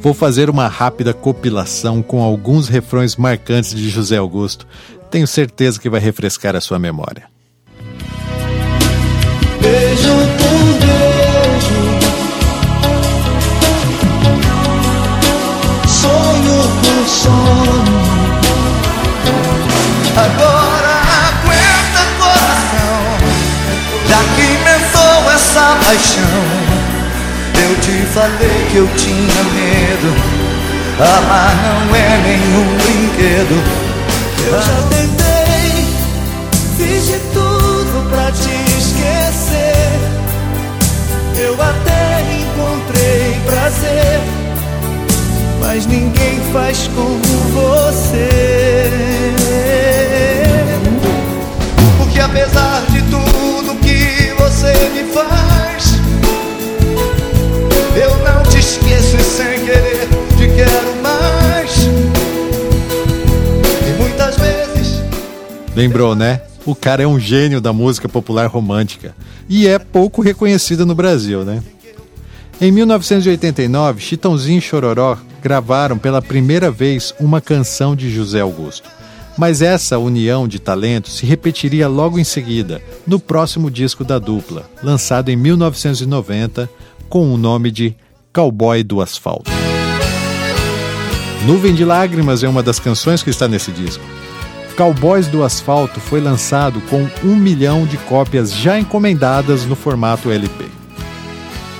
Vou 0.00 0.14
fazer 0.14 0.48
uma 0.48 0.68
rápida 0.68 1.12
compilação 1.12 2.02
com 2.02 2.22
alguns 2.22 2.68
refrões 2.68 3.16
marcantes 3.16 3.74
de 3.74 3.88
José 3.88 4.16
Augusto. 4.16 4.66
Tenho 5.10 5.26
certeza 5.26 5.80
que 5.80 5.90
vai 5.90 6.00
refrescar 6.00 6.54
a 6.54 6.60
sua 6.60 6.78
memória. 6.78 7.24
Beijo 9.60 10.07
por 17.28 17.46
sonho. 17.64 17.98
Agora 20.16 20.94
aguenta 21.28 22.02
coração, 22.18 23.00
já 24.08 24.20
que 24.34 24.42
inventou 24.42 25.30
essa 25.32 25.76
paixão. 25.84 26.44
Eu 27.60 27.72
te 27.80 27.96
falei 28.12 28.58
que 28.70 28.76
eu 28.76 28.88
tinha 28.96 29.42
medo, 29.54 30.10
amar 30.98 31.54
não 31.56 31.94
é 31.94 32.18
nenhum 32.18 32.66
brinquedo. 32.76 33.56
Eu 34.46 34.62
já 34.62 34.78
tentei, 34.88 35.27
mas 45.78 45.86
ninguém 45.86 46.40
faz 46.52 46.88
como 46.88 47.20
você. 47.54 48.90
Porque 51.96 52.18
apesar 52.18 52.84
de 52.86 53.00
tudo 53.02 53.78
que 53.80 54.32
você 54.42 54.72
me 54.92 55.04
faz, 55.12 55.94
eu 57.94 58.10
não 58.24 58.42
te 58.50 58.58
esqueço 58.58 59.16
e 59.18 59.22
sem 59.22 59.64
querer 59.66 60.08
te 60.36 60.48
quero 60.56 60.96
mais. 61.00 61.86
E 63.86 64.02
muitas 64.02 64.36
vezes. 64.36 65.00
Lembrou, 65.76 66.16
né? 66.16 66.40
O 66.66 66.74
cara 66.74 67.04
é 67.04 67.06
um 67.06 67.20
gênio 67.20 67.60
da 67.60 67.72
música 67.72 68.08
popular 68.08 68.48
romântica 68.48 69.14
e 69.48 69.68
é 69.68 69.78
pouco 69.78 70.22
reconhecido 70.22 70.84
no 70.84 70.96
Brasil, 70.96 71.44
né? 71.44 71.62
Em 72.60 72.72
1989, 72.72 74.00
Chitãozinho 74.00 74.58
e 74.58 74.60
Chororó 74.60 75.16
gravaram 75.40 75.96
pela 75.96 76.20
primeira 76.20 76.72
vez 76.72 77.14
uma 77.20 77.40
canção 77.40 77.94
de 77.94 78.10
José 78.10 78.40
Augusto. 78.40 78.90
Mas 79.36 79.62
essa 79.62 79.96
união 79.96 80.48
de 80.48 80.58
talentos 80.58 81.18
se 81.18 81.24
repetiria 81.24 81.86
logo 81.86 82.18
em 82.18 82.24
seguida, 82.24 82.82
no 83.06 83.20
próximo 83.20 83.70
disco 83.70 84.02
da 84.02 84.18
dupla, 84.18 84.68
lançado 84.82 85.28
em 85.28 85.36
1990, 85.36 86.68
com 87.08 87.32
o 87.32 87.36
nome 87.36 87.70
de 87.70 87.94
Cowboy 88.32 88.82
do 88.82 89.00
Asfalto. 89.00 89.52
Nuvem 91.46 91.72
de 91.72 91.84
Lágrimas 91.84 92.42
é 92.42 92.48
uma 92.48 92.64
das 92.64 92.80
canções 92.80 93.22
que 93.22 93.30
está 93.30 93.46
nesse 93.46 93.70
disco. 93.70 94.02
Cowboys 94.76 95.28
do 95.28 95.44
Asfalto 95.44 96.00
foi 96.00 96.20
lançado 96.20 96.80
com 96.82 97.08
um 97.22 97.36
milhão 97.36 97.86
de 97.86 97.96
cópias 97.98 98.52
já 98.52 98.80
encomendadas 98.80 99.64
no 99.64 99.76
formato 99.76 100.28
LP. 100.28 100.77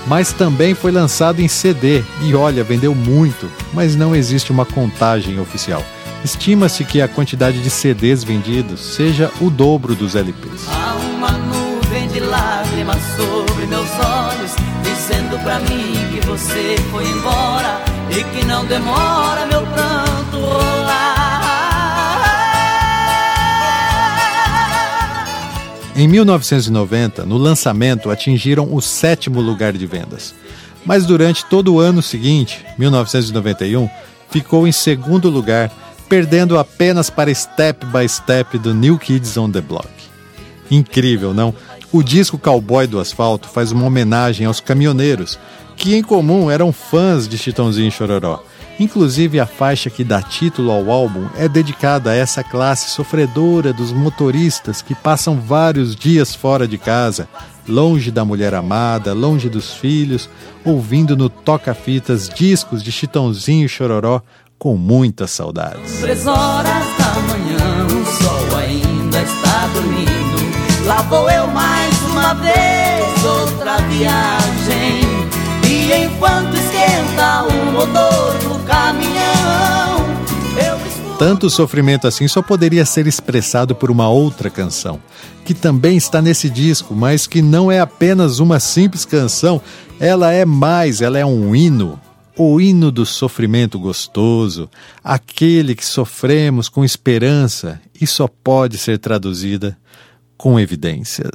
Mas 0.09 0.33
também 0.33 0.75
foi 0.75 0.91
lançado 0.91 1.41
em 1.41 1.49
CD 1.49 2.03
e 2.23 2.35
olha, 2.35 2.65
vendeu 2.65 2.95
muito, 2.95 3.51
mas 3.75 3.95
não 3.95 4.17
existe 4.17 4.51
uma 4.51 4.65
contagem 4.65 5.39
oficial. 5.39 5.85
Estima-se 6.25 6.85
que 6.85 7.01
a 7.01 7.07
quantidade 7.07 7.63
de 7.63 7.71
CDs 7.71 8.25
vendidos 8.25 8.81
seja 8.81 9.31
o 9.41 9.51
dobro 9.51 9.95
dos 9.95 10.17
LPs. 10.17 10.67
Há 10.69 10.97
uma 10.97 11.33
nuvem 11.33 12.09
de 12.09 12.21
lágrimas 12.21 12.99
sobre 13.17 13.67
meus 13.67 13.91
olhos, 13.91 14.53
dizendo 14.83 15.39
mim 15.61 15.95
que 16.11 16.27
você 16.27 16.77
foi 16.91 17.05
embora 17.09 17.81
e 18.11 18.25
que 18.25 18.45
não 18.47 18.65
demora 18.65 19.47
meu 19.47 19.61
pranto 19.67 19.88
Em 25.99 26.07
1990, 26.07 27.27
no 27.27 27.37
lançamento, 27.37 28.09
atingiram 28.09 28.73
o 28.73 28.81
sétimo 28.81 29.41
lugar 29.41 29.73
de 29.73 29.85
vendas. 29.85 30.33
Mas 30.87 31.05
durante 31.05 31.45
todo 31.45 31.75
o 31.75 31.81
ano 31.81 32.01
seguinte, 32.01 32.65
1991, 32.79 33.91
ficou 34.31 34.69
em 34.69 34.71
segundo 34.71 35.29
lugar, 35.29 35.73
perdendo 36.09 36.57
apenas 36.57 37.11
para 37.11 37.35
Step 37.35 37.85
by 37.87 38.09
Step 38.09 38.57
do 38.59 38.73
New 38.73 38.97
Kids 38.97 39.37
on 39.37 39.51
the 39.51 39.61
Block. 39.61 39.89
Incrível, 40.71 41.35
não? 41.35 41.53
O 41.91 42.01
disco 42.01 42.39
Cowboy 42.39 42.87
do 42.87 43.01
Asfalto 43.01 43.49
faz 43.49 43.73
uma 43.73 43.85
homenagem 43.85 44.47
aos 44.47 44.61
caminhoneiros, 44.61 45.37
que 45.77 45.97
em 45.97 46.03
comum 46.05 46.49
eram 46.49 46.73
fãs 46.73 47.27
de 47.27 47.37
Chitãozinho 47.37 47.89
e 47.89 47.91
Chororó. 47.91 48.45
Inclusive, 48.79 49.41
a 49.41 49.47
faixa 49.47 49.91
que 49.91 50.05
dá 50.05 50.23
título 50.23 50.71
ao 50.71 50.91
álbum 50.91 51.29
é 51.37 51.49
dedicada 51.49 52.11
a 52.11 52.15
essa 52.15 52.45
classe 52.45 52.91
sofredora 52.91 53.73
dos 53.73 53.93
motoristas 53.93 54.81
que 54.81 54.95
passam 54.95 55.41
vários 55.41 55.97
dias 55.97 56.35
fora 56.35 56.67
de 56.69 56.79
casa, 56.79 57.29
longe 57.67 58.11
da 58.11 58.25
mulher 58.25 58.55
amada, 58.55 59.13
longe 59.13 59.49
dos 59.49 59.75
filhos, 59.75 60.31
ouvindo 60.65 61.17
no 61.17 61.29
toca-fitas 61.29 62.29
discos 62.29 62.83
de 62.83 62.93
Chitãozinho 62.93 63.67
e 63.67 63.69
Chororó 63.69 64.23
com 64.59 64.77
muitas 64.77 65.33
saudades. 65.33 66.01
Três 66.01 66.27
horas 66.27 66.87
da 66.99 67.15
manhã, 67.29 67.87
o 67.87 68.05
sol 68.23 68.59
ainda 68.59 69.23
está 69.23 69.67
dormindo. 69.75 70.87
Lá 70.87 71.03
vou 71.03 71.29
eu 71.31 71.47
mais 71.49 72.03
uma 72.03 72.35
vez, 72.35 73.25
outra 73.25 73.77
viagem. 73.89 75.03
E 75.69 76.05
enquanto 76.05 76.57
esquenta 76.99 77.45
o 77.45 77.73
motor 77.73 78.39
do 78.39 78.65
caminhão. 78.65 79.19
Tanto 81.19 81.51
sofrimento 81.51 82.07
assim 82.07 82.29
só 82.29 82.41
poderia 82.41 82.85
ser 82.85 83.07
expressado 83.07 83.75
por 83.75 83.91
uma 83.91 84.09
outra 84.09 84.49
canção, 84.49 85.01
que 85.45 85.53
também 85.53 85.97
está 85.97 86.23
nesse 86.23 86.49
disco, 86.49 86.95
mas 86.95 87.27
que 87.27 87.43
não 87.43 87.73
é 87.73 87.81
apenas 87.81 88.39
uma 88.39 88.61
simples 88.61 89.05
canção, 89.05 89.61
ela 89.99 90.33
é 90.33 90.45
mais, 90.45 91.01
ela 91.01 91.19
é 91.19 91.27
um 91.27 91.55
hino. 91.55 92.01
O 92.37 92.61
hino 92.61 92.93
do 92.93 93.05
sofrimento 93.05 93.81
gostoso, 93.81 94.71
aquele 95.03 95.75
que 95.75 95.85
sofremos 95.85 96.69
com 96.69 96.85
esperança 96.85 97.81
e 98.01 98.07
só 98.07 98.29
pode 98.29 98.79
ser 98.79 98.99
traduzida 98.99 99.77
com 100.37 100.59
evidências. 100.61 101.33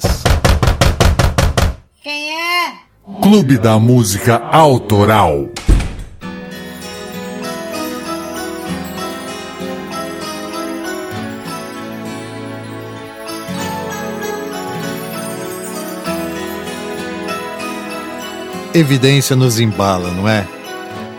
Quem 2.01 2.31
é? 2.31 2.82
Clube 3.03 3.57
da 3.57 3.77
Música 3.77 4.37
Autoral. 4.37 5.49
Evidência 18.73 19.35
nos 19.35 19.59
embala, 19.59 20.09
não 20.11 20.29
é? 20.29 20.47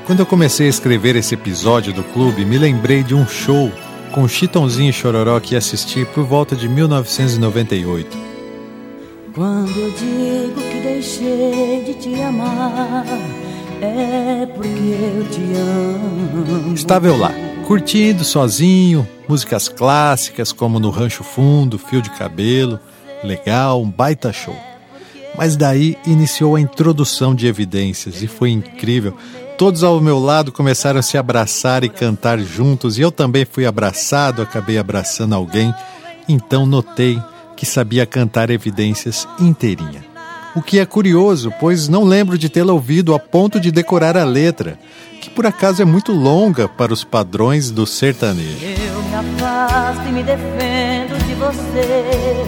Quando 0.07 0.20
eu 0.20 0.26
comecei 0.26 0.66
a 0.68 0.70
escrever 0.70 1.16
esse 1.16 1.35
episódio 1.35 1.93
do 1.93 2.03
clube, 2.03 2.47
me 2.47 2.57
lembrei 2.57 3.03
de 3.03 3.14
um 3.14 3.28
show 3.28 3.70
com 4.11 4.26
Chitãozinho 4.26 4.89
e 4.89 4.93
Chororó 4.93 5.39
que 5.39 5.55
assisti 5.55 6.07
por 6.07 6.24
volta 6.24 6.57
de 6.57 6.66
1998. 6.66 8.23
Quando 9.35 9.76
eu 9.76 9.91
digo 9.91 10.61
que 10.70 10.80
deixei 10.80 11.82
de 11.85 11.95
te 11.95 12.22
amar, 12.22 13.05
é 13.80 14.47
porque 14.47 14.68
eu 14.68 15.28
te 15.28 15.43
amo. 15.57 16.72
Estava 16.72 17.09
eu 17.09 17.18
lá, 17.18 17.32
curtindo 17.66 18.22
sozinho, 18.22 19.05
músicas 19.28 19.68
clássicas 19.68 20.53
como 20.53 20.78
No 20.78 20.89
Rancho 20.89 21.24
Fundo, 21.24 21.80
Fio 21.80 22.01
de 22.01 22.11
Cabelo, 22.11 22.78
legal, 23.24 23.82
um 23.82 23.91
baita 23.91 24.32
show. 24.32 24.57
Mas 25.37 25.57
daí 25.57 25.99
iniciou 26.07 26.55
a 26.55 26.61
introdução 26.61 27.35
de 27.35 27.49
evidências 27.49 28.22
e 28.22 28.28
foi 28.28 28.51
incrível. 28.51 29.16
Todos 29.59 29.82
ao 29.82 30.01
meu 30.01 30.20
lado 30.20 30.53
começaram 30.53 31.01
a 31.01 31.03
se 31.03 31.18
abraçar 31.18 31.82
e 31.82 31.89
cantar 31.89 32.39
juntos, 32.39 32.99
e 32.99 33.01
eu 33.01 33.11
também 33.11 33.45
fui 33.45 33.66
abraçado, 33.66 34.43
acabei 34.43 34.78
abraçando 34.78 35.35
alguém. 35.35 35.74
Então 36.28 36.64
notei 36.64 37.20
que 37.64 37.70
sabia 37.70 38.04
cantar 38.04 38.50
evidências 38.50 39.26
inteirinha. 39.40 40.04
O 40.54 40.60
que 40.60 40.78
é 40.78 40.84
curioso, 40.84 41.50
pois 41.58 41.88
não 41.88 42.04
lembro 42.04 42.36
de 42.36 42.50
tê-la 42.50 42.74
ouvido 42.74 43.14
a 43.14 43.18
ponto 43.18 43.58
de 43.58 43.72
decorar 43.72 44.18
a 44.18 44.24
letra, 44.24 44.78
que 45.18 45.30
por 45.30 45.46
acaso 45.46 45.80
é 45.80 45.84
muito 45.84 46.12
longa 46.12 46.68
para 46.68 46.92
os 46.92 47.02
padrões 47.02 47.70
do 47.70 47.86
sertanejo. 47.86 48.58
Eu 48.62 49.02
me 49.02 49.14
afasto 49.14 50.06
e 50.06 50.12
me 50.12 50.22
defendo 50.22 51.26
de 51.26 51.34
você, 51.34 52.44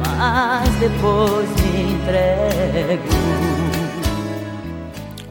mas 0.00 0.74
depois 0.76 1.48
me 1.60 1.92
entrego. 1.92 3.02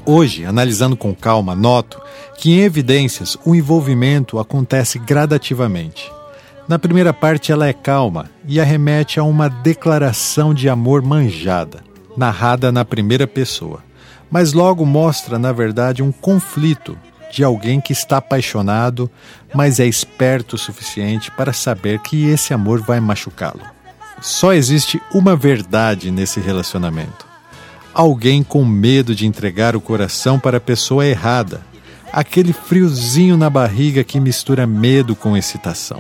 Hoje, 0.05 0.45
analisando 0.45 0.95
com 0.95 1.15
calma, 1.15 1.55
noto 1.55 1.99
que 2.37 2.51
em 2.51 2.59
evidências 2.59 3.35
o 3.43 3.55
envolvimento 3.55 4.37
acontece 4.37 4.99
gradativamente. 4.99 6.11
Na 6.67 6.79
primeira 6.79 7.13
parte, 7.13 7.51
ela 7.51 7.67
é 7.67 7.73
calma 7.73 8.29
e 8.47 8.59
arremete 8.59 9.19
a 9.19 9.23
uma 9.23 9.49
declaração 9.49 10.53
de 10.53 10.69
amor 10.69 11.01
manjada, 11.01 11.83
narrada 12.15 12.71
na 12.71 12.85
primeira 12.85 13.27
pessoa, 13.27 13.83
mas 14.31 14.53
logo 14.53 14.85
mostra, 14.85 15.37
na 15.37 15.51
verdade, 15.51 16.01
um 16.01 16.11
conflito 16.11 16.97
de 17.29 17.43
alguém 17.43 17.81
que 17.81 17.91
está 17.91 18.17
apaixonado, 18.17 19.11
mas 19.53 19.79
é 19.79 19.85
esperto 19.85 20.53
o 20.53 20.57
suficiente 20.57 21.31
para 21.31 21.51
saber 21.51 21.99
que 21.99 22.29
esse 22.29 22.53
amor 22.53 22.81
vai 22.81 22.99
machucá-lo. 22.99 23.61
Só 24.21 24.53
existe 24.53 25.01
uma 25.13 25.35
verdade 25.35 26.11
nesse 26.11 26.39
relacionamento. 26.39 27.25
Alguém 27.93 28.41
com 28.41 28.63
medo 28.63 29.13
de 29.13 29.27
entregar 29.27 29.75
o 29.75 29.81
coração 29.81 30.39
para 30.39 30.57
a 30.57 30.61
pessoa 30.61 31.05
errada. 31.05 31.61
Aquele 32.11 32.53
friozinho 32.53 33.35
na 33.35 33.49
barriga 33.49 34.03
que 34.03 34.19
mistura 34.19 34.65
medo 34.65 35.15
com 35.15 35.35
excitação. 35.35 35.99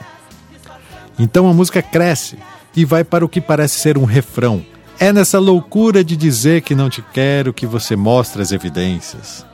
Então 1.17 1.47
a 1.47 1.53
música 1.53 1.81
cresce 1.81 2.37
e 2.75 2.85
vai 2.85 3.03
para 3.03 3.25
o 3.25 3.29
que 3.29 3.39
parece 3.39 3.79
ser 3.79 3.97
um 3.97 4.05
refrão. 4.05 4.65
É 4.99 5.11
nessa 5.11 5.39
loucura 5.39 6.03
de 6.03 6.15
dizer 6.15 6.61
que 6.61 6.75
não 6.75 6.89
te 6.89 7.03
quero 7.13 7.53
que 7.53 7.65
você 7.65 7.95
mostra 7.95 8.41
as 8.41 8.51
evidências. 8.51 9.45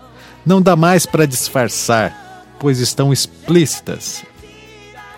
Não 0.45 0.61
dá 0.61 0.75
mais 0.75 1.05
para 1.05 1.25
disfarçar, 1.25 2.45
pois 2.59 2.79
estão 2.79 3.11
explícitas. 3.11 4.23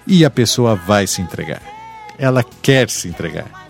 E 0.05 0.25
a 0.25 0.29
pessoa 0.29 0.75
vai 0.75 1.05
se 1.07 1.21
entregar. 1.21 1.61
Ela 2.17 2.43
quer 2.61 2.89
se 2.89 3.07
entregar. 3.07 3.69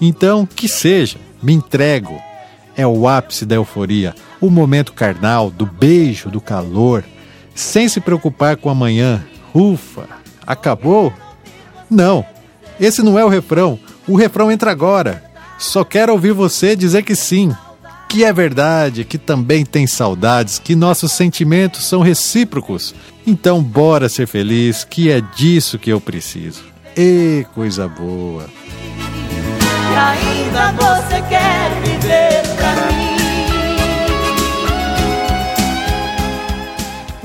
Então, 0.00 0.46
que 0.46 0.68
seja, 0.68 1.18
me 1.42 1.52
entrego. 1.52 2.20
É 2.76 2.86
o 2.86 3.08
ápice 3.08 3.46
da 3.46 3.54
euforia, 3.54 4.14
o 4.40 4.50
momento 4.50 4.92
carnal, 4.92 5.50
do 5.50 5.64
beijo, 5.64 6.30
do 6.30 6.40
calor, 6.40 7.02
sem 7.54 7.88
se 7.88 8.00
preocupar 8.00 8.56
com 8.58 8.68
amanhã. 8.68 9.24
Ufa, 9.54 10.06
acabou? 10.46 11.12
Não, 11.90 12.24
esse 12.80 13.02
não 13.02 13.18
é 13.18 13.24
o 13.24 13.28
refrão. 13.28 13.78
O 14.06 14.16
refrão 14.16 14.50
entra 14.50 14.70
agora. 14.70 15.24
Só 15.58 15.84
quero 15.84 16.12
ouvir 16.12 16.32
você 16.32 16.76
dizer 16.76 17.02
que 17.02 17.16
sim, 17.16 17.54
que 18.08 18.24
é 18.24 18.32
verdade, 18.32 19.04
que 19.04 19.18
também 19.18 19.64
tem 19.64 19.86
saudades, 19.86 20.58
que 20.58 20.76
nossos 20.76 21.12
sentimentos 21.12 21.84
são 21.84 22.00
recíprocos. 22.00 22.94
Então, 23.26 23.62
bora 23.62 24.08
ser 24.08 24.26
feliz, 24.26 24.84
que 24.84 25.10
é 25.10 25.20
disso 25.20 25.78
que 25.78 25.90
eu 25.90 26.00
preciso. 26.00 26.62
E 26.96 27.46
coisa 27.54 27.88
boa. 27.88 28.46
E 28.98 29.94
ainda 29.96 30.72
você 30.72 31.22
quer 31.28 31.70
viver 31.82 32.42
pra 32.56 32.74
mim. 32.92 33.16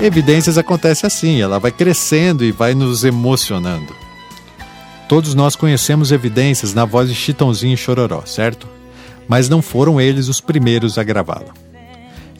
Evidências 0.00 0.58
acontece 0.58 1.06
assim, 1.06 1.40
ela 1.40 1.60
vai 1.60 1.70
crescendo 1.70 2.44
e 2.44 2.50
vai 2.50 2.74
nos 2.74 3.04
emocionando. 3.04 4.01
Todos 5.12 5.34
nós 5.34 5.54
conhecemos 5.54 6.10
evidências 6.10 6.72
na 6.72 6.86
voz 6.86 7.06
de 7.06 7.14
Chitãozinho 7.14 7.74
e 7.74 7.76
Chororó, 7.76 8.22
certo? 8.24 8.66
Mas 9.28 9.46
não 9.46 9.60
foram 9.60 10.00
eles 10.00 10.26
os 10.26 10.40
primeiros 10.40 10.96
a 10.96 11.02
gravá-la. 11.02 11.52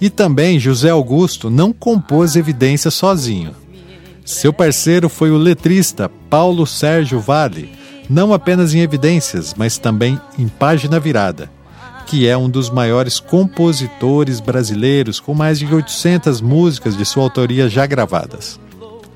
E 0.00 0.08
também 0.08 0.58
José 0.58 0.88
Augusto 0.88 1.50
não 1.50 1.70
compôs 1.70 2.34
evidências 2.34 2.94
sozinho. 2.94 3.54
Seu 4.24 4.54
parceiro 4.54 5.10
foi 5.10 5.30
o 5.30 5.36
letrista 5.36 6.10
Paulo 6.30 6.66
Sérgio 6.66 7.20
Vale, 7.20 7.70
não 8.08 8.32
apenas 8.32 8.72
em 8.72 8.80
evidências, 8.80 9.52
mas 9.54 9.76
também 9.76 10.18
em 10.38 10.48
Página 10.48 10.98
Virada, 10.98 11.50
que 12.06 12.26
é 12.26 12.38
um 12.38 12.48
dos 12.48 12.70
maiores 12.70 13.20
compositores 13.20 14.40
brasileiros 14.40 15.20
com 15.20 15.34
mais 15.34 15.58
de 15.58 15.66
800 15.66 16.40
músicas 16.40 16.96
de 16.96 17.04
sua 17.04 17.24
autoria 17.24 17.68
já 17.68 17.84
gravadas. 17.84 18.58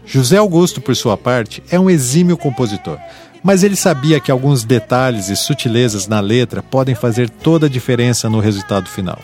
José 0.04 0.36
Augusto, 0.36 0.82
por 0.82 0.94
sua 0.94 1.16
parte, 1.16 1.62
é 1.70 1.80
um 1.80 1.88
exímio 1.88 2.36
compositor, 2.36 2.98
mas 3.46 3.62
ele 3.62 3.76
sabia 3.76 4.18
que 4.18 4.32
alguns 4.32 4.64
detalhes 4.64 5.28
e 5.28 5.36
sutilezas 5.36 6.08
na 6.08 6.18
letra 6.18 6.64
podem 6.64 6.96
fazer 6.96 7.30
toda 7.30 7.66
a 7.66 7.68
diferença 7.68 8.28
no 8.28 8.40
resultado 8.40 8.88
final. 8.88 9.20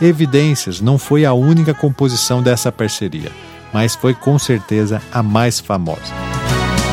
Evidências 0.00 0.80
não 0.80 0.96
foi 0.96 1.26
a 1.26 1.34
única 1.34 1.74
composição 1.74 2.42
dessa 2.42 2.72
parceria, 2.72 3.30
mas 3.70 3.94
foi 3.94 4.14
com 4.14 4.38
certeza 4.38 5.02
a 5.12 5.22
mais 5.22 5.60
famosa. 5.60 6.00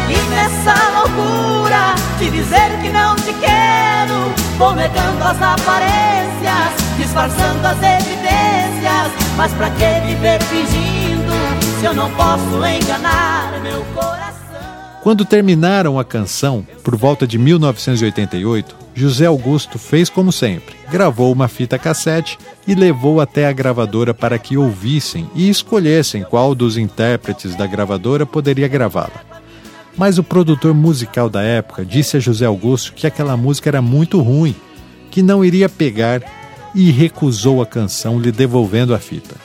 E 0.09 0.29
nessa 0.31 0.73
loucura 0.99 1.95
de 2.19 2.29
dizer 2.29 2.77
que 2.81 2.89
não 2.89 3.15
te 3.15 3.31
quero, 3.39 4.57
vou 4.57 4.75
negando 4.75 5.23
as 5.23 5.41
aparências, 5.41 6.97
disfarçando 6.97 7.65
as 7.65 7.77
evidências. 7.77 9.13
Mas 9.37 9.53
pra 9.53 9.69
que 9.69 10.07
viver 10.07 10.43
fingindo 10.43 11.79
se 11.79 11.85
eu 11.85 11.93
não 11.93 12.11
posso 12.11 12.65
enganar 12.65 13.61
meu 13.63 13.81
coração? 13.95 14.18
Quando 15.01 15.23
terminaram 15.23 15.97
a 15.97 16.03
canção, 16.03 16.65
por 16.83 16.95
volta 16.95 17.25
de 17.25 17.37
1988, 17.37 18.75
José 18.93 19.25
Augusto 19.25 19.79
fez 19.79 20.09
como 20.09 20.31
sempre: 20.31 20.75
gravou 20.91 21.31
uma 21.31 21.47
fita 21.47 21.79
cassete 21.79 22.37
e 22.67 22.75
levou 22.75 23.21
até 23.21 23.47
a 23.47 23.53
gravadora 23.53 24.13
para 24.13 24.37
que 24.37 24.57
ouvissem 24.57 25.29
e 25.33 25.49
escolhessem 25.49 26.23
qual 26.23 26.53
dos 26.53 26.77
intérpretes 26.77 27.55
da 27.55 27.65
gravadora 27.65 28.25
poderia 28.25 28.67
gravá-la. 28.67 29.23
Mas 29.95 30.17
o 30.17 30.23
produtor 30.23 30.73
musical 30.73 31.29
da 31.29 31.41
época 31.41 31.85
disse 31.85 32.17
a 32.17 32.19
José 32.19 32.45
Augusto 32.45 32.93
que 32.93 33.07
aquela 33.07 33.37
música 33.37 33.69
era 33.69 33.81
muito 33.81 34.21
ruim, 34.21 34.55
que 35.09 35.21
não 35.21 35.43
iria 35.43 35.69
pegar 35.69 36.21
e 36.75 36.91
recusou 36.91 37.61
a 37.61 37.65
canção, 37.65 38.19
lhe 38.19 38.31
devolvendo 38.31 38.93
a 38.93 38.99
fita. 38.99 39.35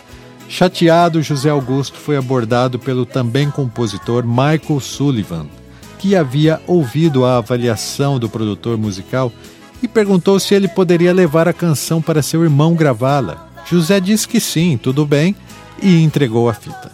Chateado, 0.48 1.22
José 1.22 1.50
Augusto 1.50 1.98
foi 1.98 2.16
abordado 2.16 2.78
pelo 2.78 3.04
também 3.04 3.50
compositor 3.50 4.24
Michael 4.24 4.80
Sullivan, 4.80 5.46
que 5.98 6.14
havia 6.14 6.60
ouvido 6.66 7.24
a 7.24 7.38
avaliação 7.38 8.18
do 8.18 8.28
produtor 8.28 8.76
musical 8.76 9.32
e 9.82 9.88
perguntou 9.88 10.38
se 10.38 10.54
ele 10.54 10.68
poderia 10.68 11.12
levar 11.12 11.48
a 11.48 11.52
canção 11.52 12.00
para 12.00 12.22
seu 12.22 12.42
irmão 12.42 12.74
gravá-la. 12.74 13.48
José 13.66 13.98
disse 14.00 14.28
que 14.28 14.38
sim, 14.38 14.78
tudo 14.80 15.06
bem, 15.06 15.34
e 15.82 16.02
entregou 16.02 16.48
a 16.48 16.54
fita. 16.54 16.92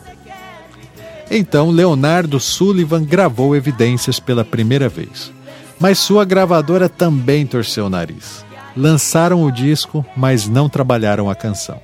Então, 1.30 1.70
Leonardo 1.70 2.40
Sullivan 2.40 3.04
gravou 3.04 3.54
Evidências 3.54 4.18
pela 4.18 4.44
primeira 4.44 4.88
vez. 4.88 5.32
Mas 5.78 5.98
sua 5.98 6.24
gravadora 6.24 6.88
também 6.88 7.46
torceu 7.46 7.86
o 7.86 7.90
nariz. 7.90 8.44
Lançaram 8.76 9.44
o 9.44 9.50
disco, 9.50 10.04
mas 10.16 10.48
não 10.48 10.68
trabalharam 10.68 11.30
a 11.30 11.34
canção. 11.34 11.80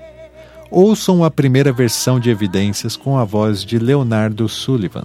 Ouçam 0.70 1.22
a 1.22 1.30
primeira 1.30 1.72
versão 1.72 2.18
de 2.18 2.30
Evidências 2.30 2.96
com 2.96 3.16
a 3.18 3.24
voz 3.24 3.64
de 3.64 3.78
Leonardo 3.78 4.48
Sullivan. 4.48 5.04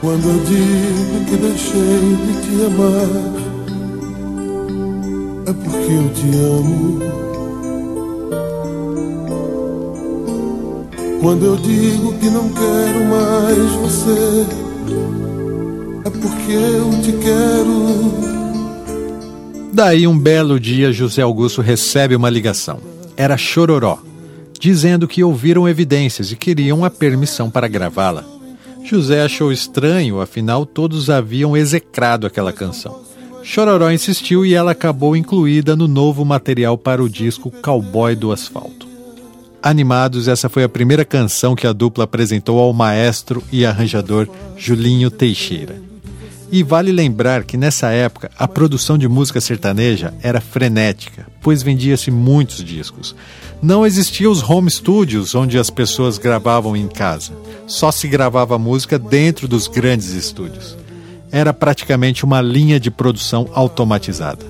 Quando 0.00 0.28
eu 0.28 0.38
digo 0.44 1.24
que 1.28 1.36
deixei 1.36 2.16
de 2.16 2.32
te 2.42 2.54
amar, 2.66 3.08
é 5.46 5.52
porque 5.52 5.92
eu 5.92 6.08
te 6.14 6.28
amo. 6.36 6.98
Quando 11.20 11.46
eu 11.46 11.56
digo 11.56 12.16
que 12.18 12.30
não 12.30 12.48
quero 12.50 13.04
mais 13.06 13.72
você, 13.72 14.46
é 16.04 16.10
porque 16.10 16.52
eu 16.52 16.90
te 17.02 17.12
quero. 17.12 18.28
Daí 19.72 20.06
um 20.06 20.16
belo 20.16 20.60
dia 20.60 20.92
José 20.92 21.22
Augusto 21.22 21.60
recebe 21.60 22.14
uma 22.14 22.30
ligação. 22.30 22.78
Era 23.16 23.36
Chororó, 23.36 23.98
dizendo 24.58 25.06
que 25.06 25.22
ouviram 25.22 25.68
evidências 25.68 26.32
e 26.32 26.36
queriam 26.36 26.84
a 26.84 26.90
permissão 26.90 27.50
para 27.50 27.68
gravá-la. 27.68 28.24
José 28.84 29.22
achou 29.22 29.52
estranho, 29.52 30.20
afinal 30.20 30.64
todos 30.64 31.10
haviam 31.10 31.56
execrado 31.56 32.26
aquela 32.26 32.52
canção. 32.52 33.02
Chororó 33.42 33.90
insistiu 33.90 34.44
e 34.44 34.54
ela 34.54 34.72
acabou 34.72 35.16
incluída 35.16 35.76
no 35.76 35.88
novo 35.88 36.24
material 36.24 36.76
para 36.76 37.02
o 37.02 37.08
disco 37.08 37.50
Cowboy 37.50 38.14
do 38.14 38.32
Asfalto. 38.32 38.86
Animados, 39.62 40.28
essa 40.28 40.48
foi 40.48 40.64
a 40.64 40.68
primeira 40.68 41.04
canção 41.04 41.54
que 41.54 41.66
a 41.66 41.72
dupla 41.72 42.04
apresentou 42.04 42.58
ao 42.58 42.72
maestro 42.72 43.42
e 43.50 43.66
arranjador 43.66 44.28
Julinho 44.56 45.10
Teixeira. 45.10 45.87
E 46.50 46.62
vale 46.62 46.90
lembrar 46.90 47.44
que 47.44 47.58
nessa 47.58 47.90
época 47.90 48.30
a 48.38 48.48
produção 48.48 48.96
de 48.96 49.06
música 49.06 49.38
sertaneja 49.40 50.14
era 50.22 50.40
frenética, 50.40 51.26
pois 51.42 51.62
vendia-se 51.62 52.10
muitos 52.10 52.64
discos. 52.64 53.14
Não 53.60 53.84
existiam 53.84 54.32
os 54.32 54.42
home 54.42 54.70
studios 54.70 55.34
onde 55.34 55.58
as 55.58 55.68
pessoas 55.68 56.16
gravavam 56.16 56.74
em 56.74 56.88
casa. 56.88 57.32
Só 57.66 57.92
se 57.92 58.08
gravava 58.08 58.58
música 58.58 58.98
dentro 58.98 59.46
dos 59.46 59.68
grandes 59.68 60.10
estúdios. 60.10 60.74
Era 61.30 61.52
praticamente 61.52 62.24
uma 62.24 62.40
linha 62.40 62.80
de 62.80 62.90
produção 62.90 63.50
automatizada. 63.52 64.46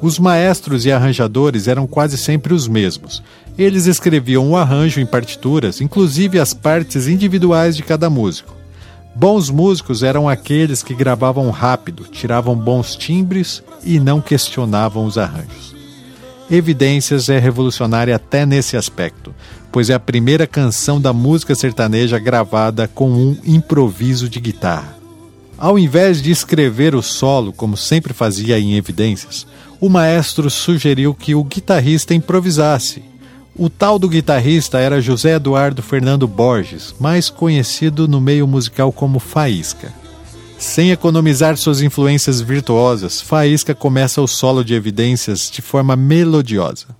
Os 0.00 0.18
maestros 0.18 0.86
e 0.86 0.90
arranjadores 0.90 1.68
eram 1.68 1.86
quase 1.86 2.16
sempre 2.16 2.54
os 2.54 2.66
mesmos. 2.66 3.22
Eles 3.58 3.84
escreviam 3.86 4.50
o 4.50 4.56
arranjo 4.56 4.98
em 4.98 5.06
partituras, 5.06 5.80
inclusive 5.82 6.40
as 6.40 6.54
partes 6.54 7.06
individuais 7.06 7.76
de 7.76 7.82
cada 7.82 8.08
músico. 8.08 8.61
Bons 9.14 9.50
músicos 9.50 10.02
eram 10.02 10.28
aqueles 10.28 10.82
que 10.82 10.94
gravavam 10.94 11.50
rápido, 11.50 12.04
tiravam 12.04 12.56
bons 12.56 12.96
timbres 12.96 13.62
e 13.84 14.00
não 14.00 14.20
questionavam 14.20 15.04
os 15.04 15.18
arranjos. 15.18 15.74
Evidências 16.50 17.28
é 17.28 17.38
revolucionária 17.38 18.16
até 18.16 18.46
nesse 18.46 18.76
aspecto, 18.76 19.34
pois 19.70 19.90
é 19.90 19.94
a 19.94 20.00
primeira 20.00 20.46
canção 20.46 21.00
da 21.00 21.12
música 21.12 21.54
sertaneja 21.54 22.18
gravada 22.18 22.88
com 22.88 23.10
um 23.10 23.36
improviso 23.44 24.28
de 24.28 24.40
guitarra. 24.40 24.96
Ao 25.58 25.78
invés 25.78 26.20
de 26.20 26.30
escrever 26.30 26.94
o 26.94 27.02
solo, 27.02 27.52
como 27.52 27.76
sempre 27.76 28.12
fazia 28.12 28.58
em 28.58 28.74
Evidências, 28.76 29.46
o 29.80 29.88
maestro 29.88 30.50
sugeriu 30.50 31.14
que 31.14 31.34
o 31.34 31.44
guitarrista 31.44 32.14
improvisasse 32.14 33.02
o 33.54 33.68
tal 33.68 33.98
do 33.98 34.08
guitarrista 34.08 34.78
era 34.78 35.00
José 35.00 35.34
Eduardo 35.34 35.82
Fernando 35.82 36.26
Borges, 36.26 36.94
mais 36.98 37.28
conhecido 37.28 38.08
no 38.08 38.20
meio 38.20 38.46
musical 38.46 38.90
como 38.90 39.18
Faísca. 39.18 39.92
Sem 40.58 40.90
economizar 40.90 41.56
suas 41.56 41.82
influências 41.82 42.40
virtuosas, 42.40 43.20
Faísca 43.20 43.74
começa 43.74 44.22
o 44.22 44.26
solo 44.26 44.64
de 44.64 44.74
evidências 44.74 45.50
de 45.50 45.60
forma 45.60 45.96
melodiosa, 45.96 46.96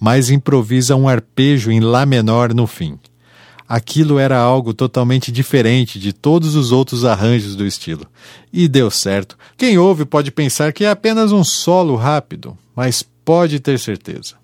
mas 0.00 0.30
improvisa 0.30 0.96
um 0.96 1.08
arpejo 1.08 1.70
em 1.70 1.80
Lá 1.80 2.06
menor 2.06 2.54
no 2.54 2.66
fim. 2.66 2.98
Aquilo 3.68 4.18
era 4.18 4.38
algo 4.38 4.72
totalmente 4.72 5.30
diferente 5.30 5.98
de 5.98 6.12
todos 6.12 6.54
os 6.54 6.72
outros 6.72 7.04
arranjos 7.04 7.56
do 7.56 7.66
estilo. 7.66 8.06
E 8.52 8.68
deu 8.68 8.90
certo. 8.90 9.36
Quem 9.56 9.78
ouve 9.78 10.04
pode 10.04 10.30
pensar 10.30 10.72
que 10.72 10.84
é 10.84 10.90
apenas 10.90 11.32
um 11.32 11.42
solo 11.42 11.96
rápido, 11.96 12.56
mas 12.76 13.02
pode 13.24 13.60
ter 13.60 13.78
certeza 13.78 14.41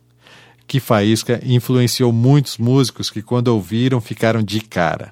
que 0.69 0.79
Faísca 0.79 1.41
influenciou 1.45 2.13
muitos 2.13 2.59
músicos 2.59 3.11
que, 3.11 3.23
quando 3.23 3.49
ouviram, 3.49 4.01
ficaram 4.03 4.43
de 4.43 4.61
cara. 4.61 5.11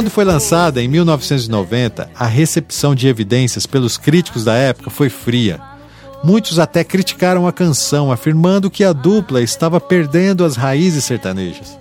Quando 0.00 0.08
foi 0.10 0.24
lançada 0.24 0.82
em 0.82 0.88
1990, 0.88 2.08
a 2.18 2.24
recepção 2.24 2.94
de 2.94 3.06
evidências 3.06 3.66
pelos 3.66 3.98
críticos 3.98 4.44
da 4.44 4.54
época 4.54 4.88
foi 4.88 5.10
fria. 5.10 5.60
Muitos 6.24 6.58
até 6.58 6.82
criticaram 6.82 7.46
a 7.46 7.52
canção, 7.52 8.10
afirmando 8.10 8.70
que 8.70 8.82
a 8.82 8.94
dupla 8.94 9.42
estava 9.42 9.78
perdendo 9.78 10.42
as 10.42 10.56
raízes 10.56 11.04
sertanejas. 11.04 11.78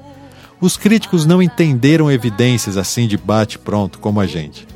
Os 0.60 0.76
críticos 0.76 1.26
não 1.26 1.42
entenderam 1.42 2.12
evidências 2.12 2.76
assim 2.76 3.08
de 3.08 3.16
bate-pronto 3.16 4.00
como 4.00 4.20
a 4.20 4.28
gente. 4.28 4.68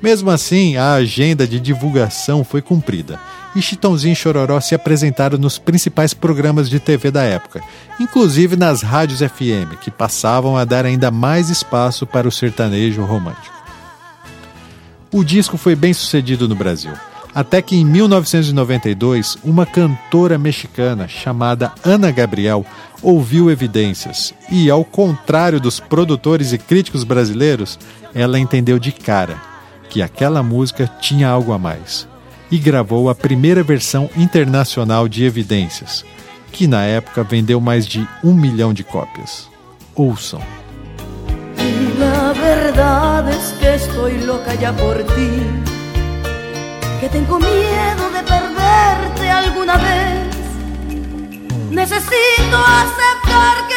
Mesmo 0.00 0.30
assim, 0.30 0.76
a 0.76 0.92
agenda 0.92 1.46
de 1.46 1.58
divulgação 1.58 2.44
foi 2.44 2.62
cumprida 2.62 3.18
e 3.56 3.62
Chitãozinho 3.62 4.12
e 4.12 4.16
Chororó 4.16 4.60
se 4.60 4.74
apresentaram 4.74 5.36
nos 5.36 5.58
principais 5.58 6.14
programas 6.14 6.70
de 6.70 6.78
TV 6.78 7.10
da 7.10 7.22
época, 7.22 7.60
inclusive 7.98 8.56
nas 8.56 8.82
rádios 8.82 9.20
FM, 9.20 9.76
que 9.80 9.90
passavam 9.90 10.56
a 10.56 10.64
dar 10.64 10.84
ainda 10.84 11.10
mais 11.10 11.50
espaço 11.50 12.06
para 12.06 12.28
o 12.28 12.32
sertanejo 12.32 13.02
romântico. 13.02 13.56
O 15.12 15.24
disco 15.24 15.56
foi 15.56 15.74
bem 15.74 15.92
sucedido 15.92 16.46
no 16.46 16.54
Brasil, 16.54 16.92
até 17.34 17.60
que 17.60 17.74
em 17.74 17.84
1992, 17.84 19.38
uma 19.42 19.66
cantora 19.66 20.38
mexicana 20.38 21.08
chamada 21.08 21.72
Ana 21.82 22.12
Gabriel 22.12 22.64
ouviu 23.02 23.50
evidências 23.50 24.34
e, 24.50 24.70
ao 24.70 24.84
contrário 24.84 25.58
dos 25.58 25.80
produtores 25.80 26.52
e 26.52 26.58
críticos 26.58 27.02
brasileiros, 27.04 27.78
ela 28.14 28.38
entendeu 28.38 28.78
de 28.78 28.92
cara 28.92 29.57
que 29.88 30.02
aquela 30.02 30.42
música 30.42 30.90
tinha 31.00 31.28
algo 31.28 31.52
a 31.52 31.58
mais 31.58 32.06
e 32.50 32.58
gravou 32.58 33.10
a 33.10 33.14
primeira 33.14 33.62
versão 33.62 34.08
internacional 34.16 35.08
de 35.08 35.24
Evidências, 35.24 36.04
que 36.52 36.66
na 36.66 36.84
época 36.84 37.22
vendeu 37.22 37.60
mais 37.60 37.86
de 37.86 38.06
um 38.24 38.34
milhão 38.34 38.72
de 38.72 38.84
cópias. 38.84 39.48
Ouçam. 39.94 40.40
La 41.98 42.32
verdad 42.32 43.28
es 43.28 43.52
que 43.58 43.66
estoy 43.66 44.18
loca 44.24 44.54
ya 44.54 44.72
por 44.72 44.96
ti, 45.04 45.42
que 47.00 47.08
tengo 47.08 47.38
miedo 47.38 48.10
de 48.14 48.22
perderte 48.22 49.28
alguna 49.28 49.76
vez. 49.76 50.28
Necesito 51.70 52.56
aceptar 52.56 53.67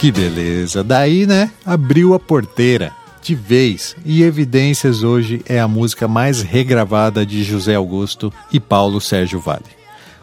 Que 0.00 0.10
beleza! 0.10 0.82
Daí, 0.82 1.26
né, 1.26 1.50
abriu 1.64 2.14
a 2.14 2.18
porteira 2.18 2.90
de 3.20 3.34
vez 3.34 3.94
e 4.02 4.22
Evidências 4.22 5.02
hoje 5.02 5.42
é 5.46 5.60
a 5.60 5.68
música 5.68 6.08
mais 6.08 6.40
regravada 6.40 7.26
de 7.26 7.44
José 7.44 7.74
Augusto 7.74 8.32
e 8.50 8.58
Paulo 8.58 8.98
Sérgio 8.98 9.38
Vale, 9.38 9.62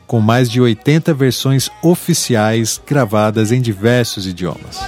com 0.07 0.19
mais 0.19 0.49
de 0.49 0.59
80 0.59 1.13
versões 1.13 1.69
oficiais 1.83 2.81
gravadas 2.87 3.51
em 3.51 3.61
diversos 3.61 4.25
idiomas. 4.25 4.79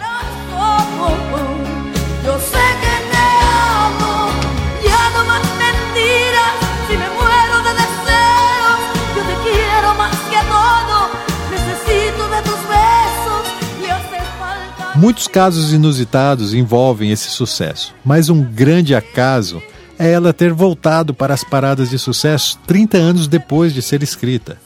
Muitos 15.00 15.30
casos 15.30 15.72
inusitados 15.72 16.54
envolvem 16.54 17.10
esse 17.10 17.30
sucesso, 17.30 17.96
mas 18.04 18.28
um 18.28 18.44
grande 18.44 18.94
acaso 18.94 19.64
é 19.98 20.12
ela 20.12 20.34
ter 20.34 20.52
voltado 20.52 21.14
para 21.14 21.34
as 21.34 21.42
paradas 21.42 21.90
de 21.90 21.98
sucesso 21.98 22.60
30 22.68 22.98
anos 22.98 23.26
depois 23.26 23.74
de 23.74 23.82
ser 23.82 24.04
escrita. 24.04 24.58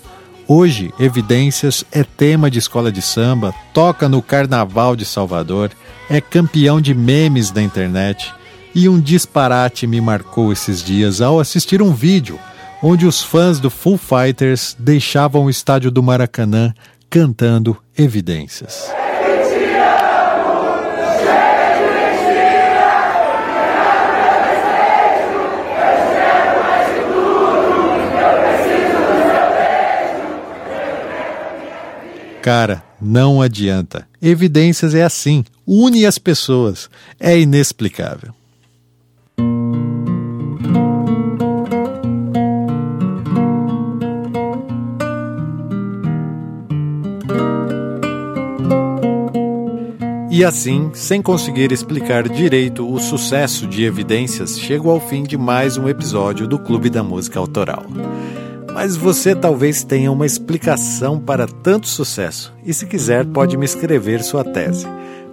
Hoje, 0.48 0.92
Evidências 1.00 1.86
é 1.92 2.04
tema 2.04 2.50
de 2.50 2.58
escola 2.58 2.92
de 2.92 3.00
samba, 3.00 3.54
toca 3.76 4.10
no 4.10 4.24
Carnaval 4.24 4.96
de 4.96 5.06
Salvador, 5.06 5.70
é 6.10 6.20
campeão 6.20 6.82
de 6.82 6.96
memes 6.96 7.52
da 7.52 7.62
internet 7.62 8.34
e 8.74 8.90
um 8.90 9.00
disparate 9.00 9.86
me 9.86 10.02
marcou 10.02 10.52
esses 10.52 10.84
dias 10.84 11.22
ao 11.22 11.40
assistir 11.40 11.80
um 11.80 11.94
vídeo 11.94 12.40
onde 12.82 13.06
os 13.06 13.22
fãs 13.22 13.60
do 13.60 13.70
Full 13.70 14.00
Fighters 14.00 14.76
deixavam 14.80 15.46
o 15.46 15.50
estádio 15.52 15.92
do 15.92 16.02
Maracanã 16.02 16.74
cantando 17.08 17.78
Evidências. 17.96 19.03
Cara, 32.44 32.84
não 33.02 33.42
adianta. 33.42 34.06
Evidências 34.22 34.94
é 34.94 35.02
assim, 35.02 35.46
une 35.66 36.06
as 36.06 36.18
pessoas. 36.18 36.90
É 37.18 37.40
inexplicável. 37.40 38.34
E 50.30 50.44
assim, 50.44 50.92
sem 50.94 51.22
conseguir 51.22 51.72
explicar 51.72 52.28
direito 52.28 52.86
o 52.92 53.00
sucesso 53.00 53.66
de 53.66 53.86
Evidências, 53.86 54.60
chego 54.60 54.90
ao 54.90 55.00
fim 55.00 55.24
de 55.24 55.38
mais 55.38 55.78
um 55.78 55.88
episódio 55.88 56.46
do 56.46 56.60
Clube 56.60 56.90
da 56.90 57.02
Música 57.04 57.40
Autoral. 57.40 57.86
Mas 58.74 58.96
você 58.96 59.36
talvez 59.36 59.84
tenha 59.84 60.12
uma 60.12 60.26
explicação 60.26 61.20
para 61.20 61.46
tanto 61.46 61.88
sucesso, 61.88 62.52
e 62.66 62.74
se 62.74 62.88
quiser, 62.88 63.26
pode 63.26 63.56
me 63.56 63.66
escrever 63.66 64.24
sua 64.24 64.44
tese. 64.44 64.88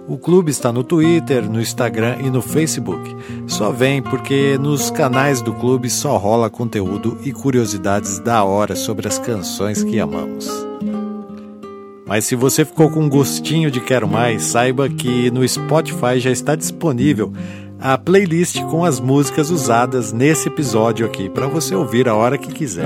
O 0.07 0.17
clube 0.17 0.51
está 0.51 0.71
no 0.71 0.83
Twitter, 0.83 1.49
no 1.49 1.61
Instagram 1.61 2.17
e 2.21 2.29
no 2.29 2.41
Facebook. 2.41 3.15
Só 3.47 3.71
vem 3.71 4.01
porque 4.01 4.57
nos 4.57 4.91
canais 4.91 5.41
do 5.41 5.53
clube 5.53 5.89
só 5.89 6.17
rola 6.17 6.49
conteúdo 6.49 7.17
e 7.23 7.31
curiosidades 7.31 8.19
da 8.19 8.43
hora 8.43 8.75
sobre 8.75 9.07
as 9.07 9.17
canções 9.17 9.83
que 9.83 9.99
amamos. 9.99 10.49
Mas 12.05 12.25
se 12.25 12.35
você 12.35 12.65
ficou 12.65 12.89
com 12.91 13.01
um 13.05 13.09
gostinho 13.09 13.71
de 13.71 13.79
quero 13.79 14.05
mais, 14.05 14.43
saiba 14.43 14.89
que 14.89 15.31
no 15.31 15.47
Spotify 15.47 16.19
já 16.19 16.29
está 16.29 16.55
disponível 16.55 17.31
a 17.81 17.97
playlist 17.97 18.61
com 18.69 18.85
as 18.85 18.99
músicas 18.99 19.49
usadas 19.49 20.13
nesse 20.13 20.47
episódio 20.47 21.03
aqui 21.03 21.27
para 21.27 21.47
você 21.47 21.73
ouvir 21.73 22.07
a 22.07 22.15
hora 22.15 22.37
que 22.37 22.53
quiser. 22.53 22.85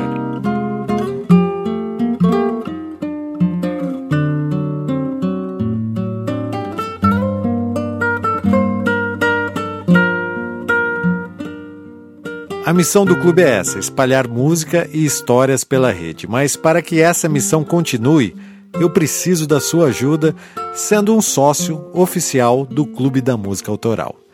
A 12.66 12.74
missão 12.74 13.06
do 13.06 13.18
clube 13.18 13.44
é 13.44 13.50
essa: 13.50 13.78
espalhar 13.78 14.28
música 14.30 14.90
e 14.92 15.06
histórias 15.06 15.66
pela 15.66 15.92
rede. 15.92 16.26
Mas 16.26 16.56
para 16.56 16.82
que 16.82 17.02
essa 17.02 17.28
missão 17.28 17.66
continue, 17.66 18.34
eu 18.80 18.90
preciso 18.90 19.46
da 19.46 19.60
sua 19.60 19.88
ajuda 19.88 20.34
sendo 20.74 21.14
um 21.14 21.22
sócio 21.22 21.86
oficial 21.94 22.66
do 22.66 22.86
Clube 22.86 23.22
da 23.22 23.38
Música 23.38 23.70
Autoral. 23.70 24.25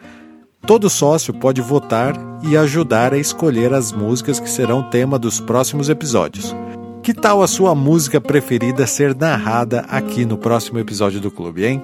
Todo 0.65 0.89
sócio 0.89 1.33
pode 1.33 1.59
votar 1.59 2.13
e 2.43 2.55
ajudar 2.55 3.13
a 3.13 3.17
escolher 3.17 3.73
as 3.73 3.91
músicas 3.91 4.39
que 4.39 4.49
serão 4.49 4.83
tema 4.83 5.17
dos 5.17 5.39
próximos 5.39 5.89
episódios. 5.89 6.55
Que 7.01 7.13
tal 7.13 7.41
a 7.41 7.47
sua 7.47 7.73
música 7.73 8.21
preferida 8.21 8.85
ser 8.85 9.15
narrada 9.15 9.79
aqui 9.89 10.23
no 10.23 10.37
próximo 10.37 10.77
episódio 10.77 11.19
do 11.19 11.31
clube, 11.31 11.65
hein? 11.65 11.81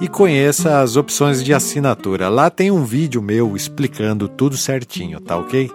e 0.00 0.08
conheça 0.08 0.80
as 0.80 0.96
opções 0.96 1.44
de 1.44 1.52
assinatura. 1.52 2.30
Lá 2.30 2.48
tem 2.48 2.70
um 2.70 2.82
vídeo 2.82 3.20
meu 3.20 3.54
explicando 3.54 4.26
tudo 4.26 4.56
certinho, 4.56 5.20
tá 5.20 5.36
ok? 5.36 5.70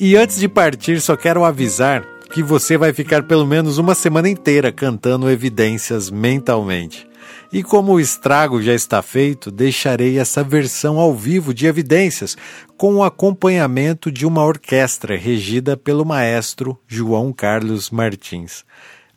E 0.00 0.16
antes 0.16 0.38
de 0.38 0.48
partir, 0.48 1.00
só 1.00 1.16
quero 1.16 1.44
avisar 1.44 2.04
que 2.30 2.40
você 2.40 2.76
vai 2.76 2.92
ficar 2.92 3.24
pelo 3.24 3.44
menos 3.44 3.78
uma 3.78 3.96
semana 3.96 4.28
inteira 4.28 4.70
cantando 4.70 5.28
evidências 5.28 6.08
mentalmente. 6.08 7.08
E 7.52 7.64
como 7.64 7.92
o 7.92 8.00
estrago 8.00 8.62
já 8.62 8.72
está 8.72 9.02
feito, 9.02 9.50
deixarei 9.50 10.18
essa 10.18 10.44
versão 10.44 10.98
ao 10.98 11.14
vivo 11.14 11.52
de 11.52 11.66
evidências 11.66 12.36
com 12.76 12.96
o 12.96 13.02
acompanhamento 13.02 14.12
de 14.12 14.24
uma 14.24 14.44
orquestra 14.44 15.16
regida 15.16 15.76
pelo 15.76 16.04
maestro 16.04 16.78
João 16.86 17.32
Carlos 17.32 17.90
Martins. 17.90 18.64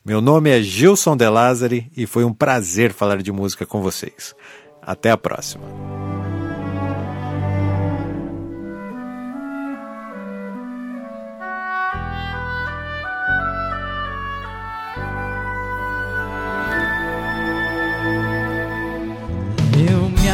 Meu 0.03 0.19
nome 0.19 0.49
é 0.49 0.63
Gilson 0.63 1.15
De 1.15 1.29
Lázari 1.29 1.91
e 1.95 2.07
foi 2.07 2.23
um 2.23 2.33
prazer 2.33 2.91
falar 2.91 3.21
de 3.21 3.31
música 3.31 3.67
com 3.67 3.83
vocês. 3.83 4.33
Até 4.81 5.11
a 5.11 5.17
próxima. 5.17 6.10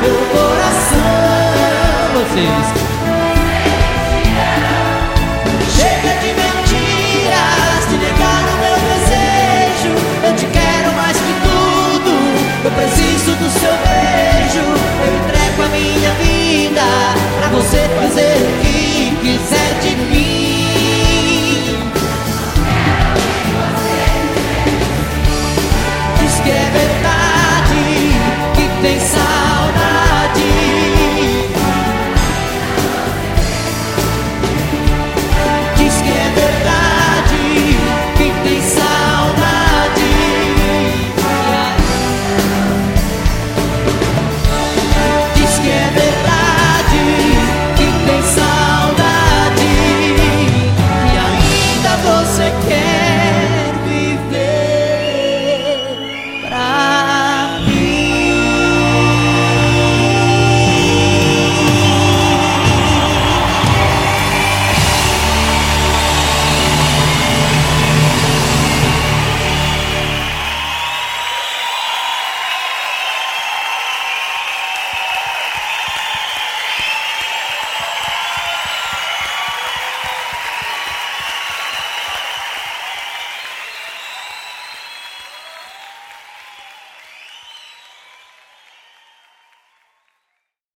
meu 0.00 0.16
coração. 0.32 1.00
Vocês. 2.14 2.66
Chega 5.76 6.12
de 6.22 6.30
mentiras, 6.40 7.82
de 7.90 7.96
negar 7.98 8.42
o 8.48 8.56
meu 8.62 8.76
desejo. 8.88 9.92
Eu 10.24 10.32
te 10.36 10.46
quero 10.46 10.92
mais 10.96 11.16
que 11.16 11.34
tudo. 11.44 12.12
Eu 12.64 12.70
preciso 12.72 13.32
do 13.36 13.48
seu 13.50 13.74
beijo. 13.84 14.64
Eu 15.04 15.12
entrego 15.16 15.62
a 15.62 15.68
minha 15.68 16.12
vida 16.14 16.86
pra 17.38 17.48
você 17.48 17.80
fazer 18.00 18.36
o 18.36 18.52
que 18.62 18.69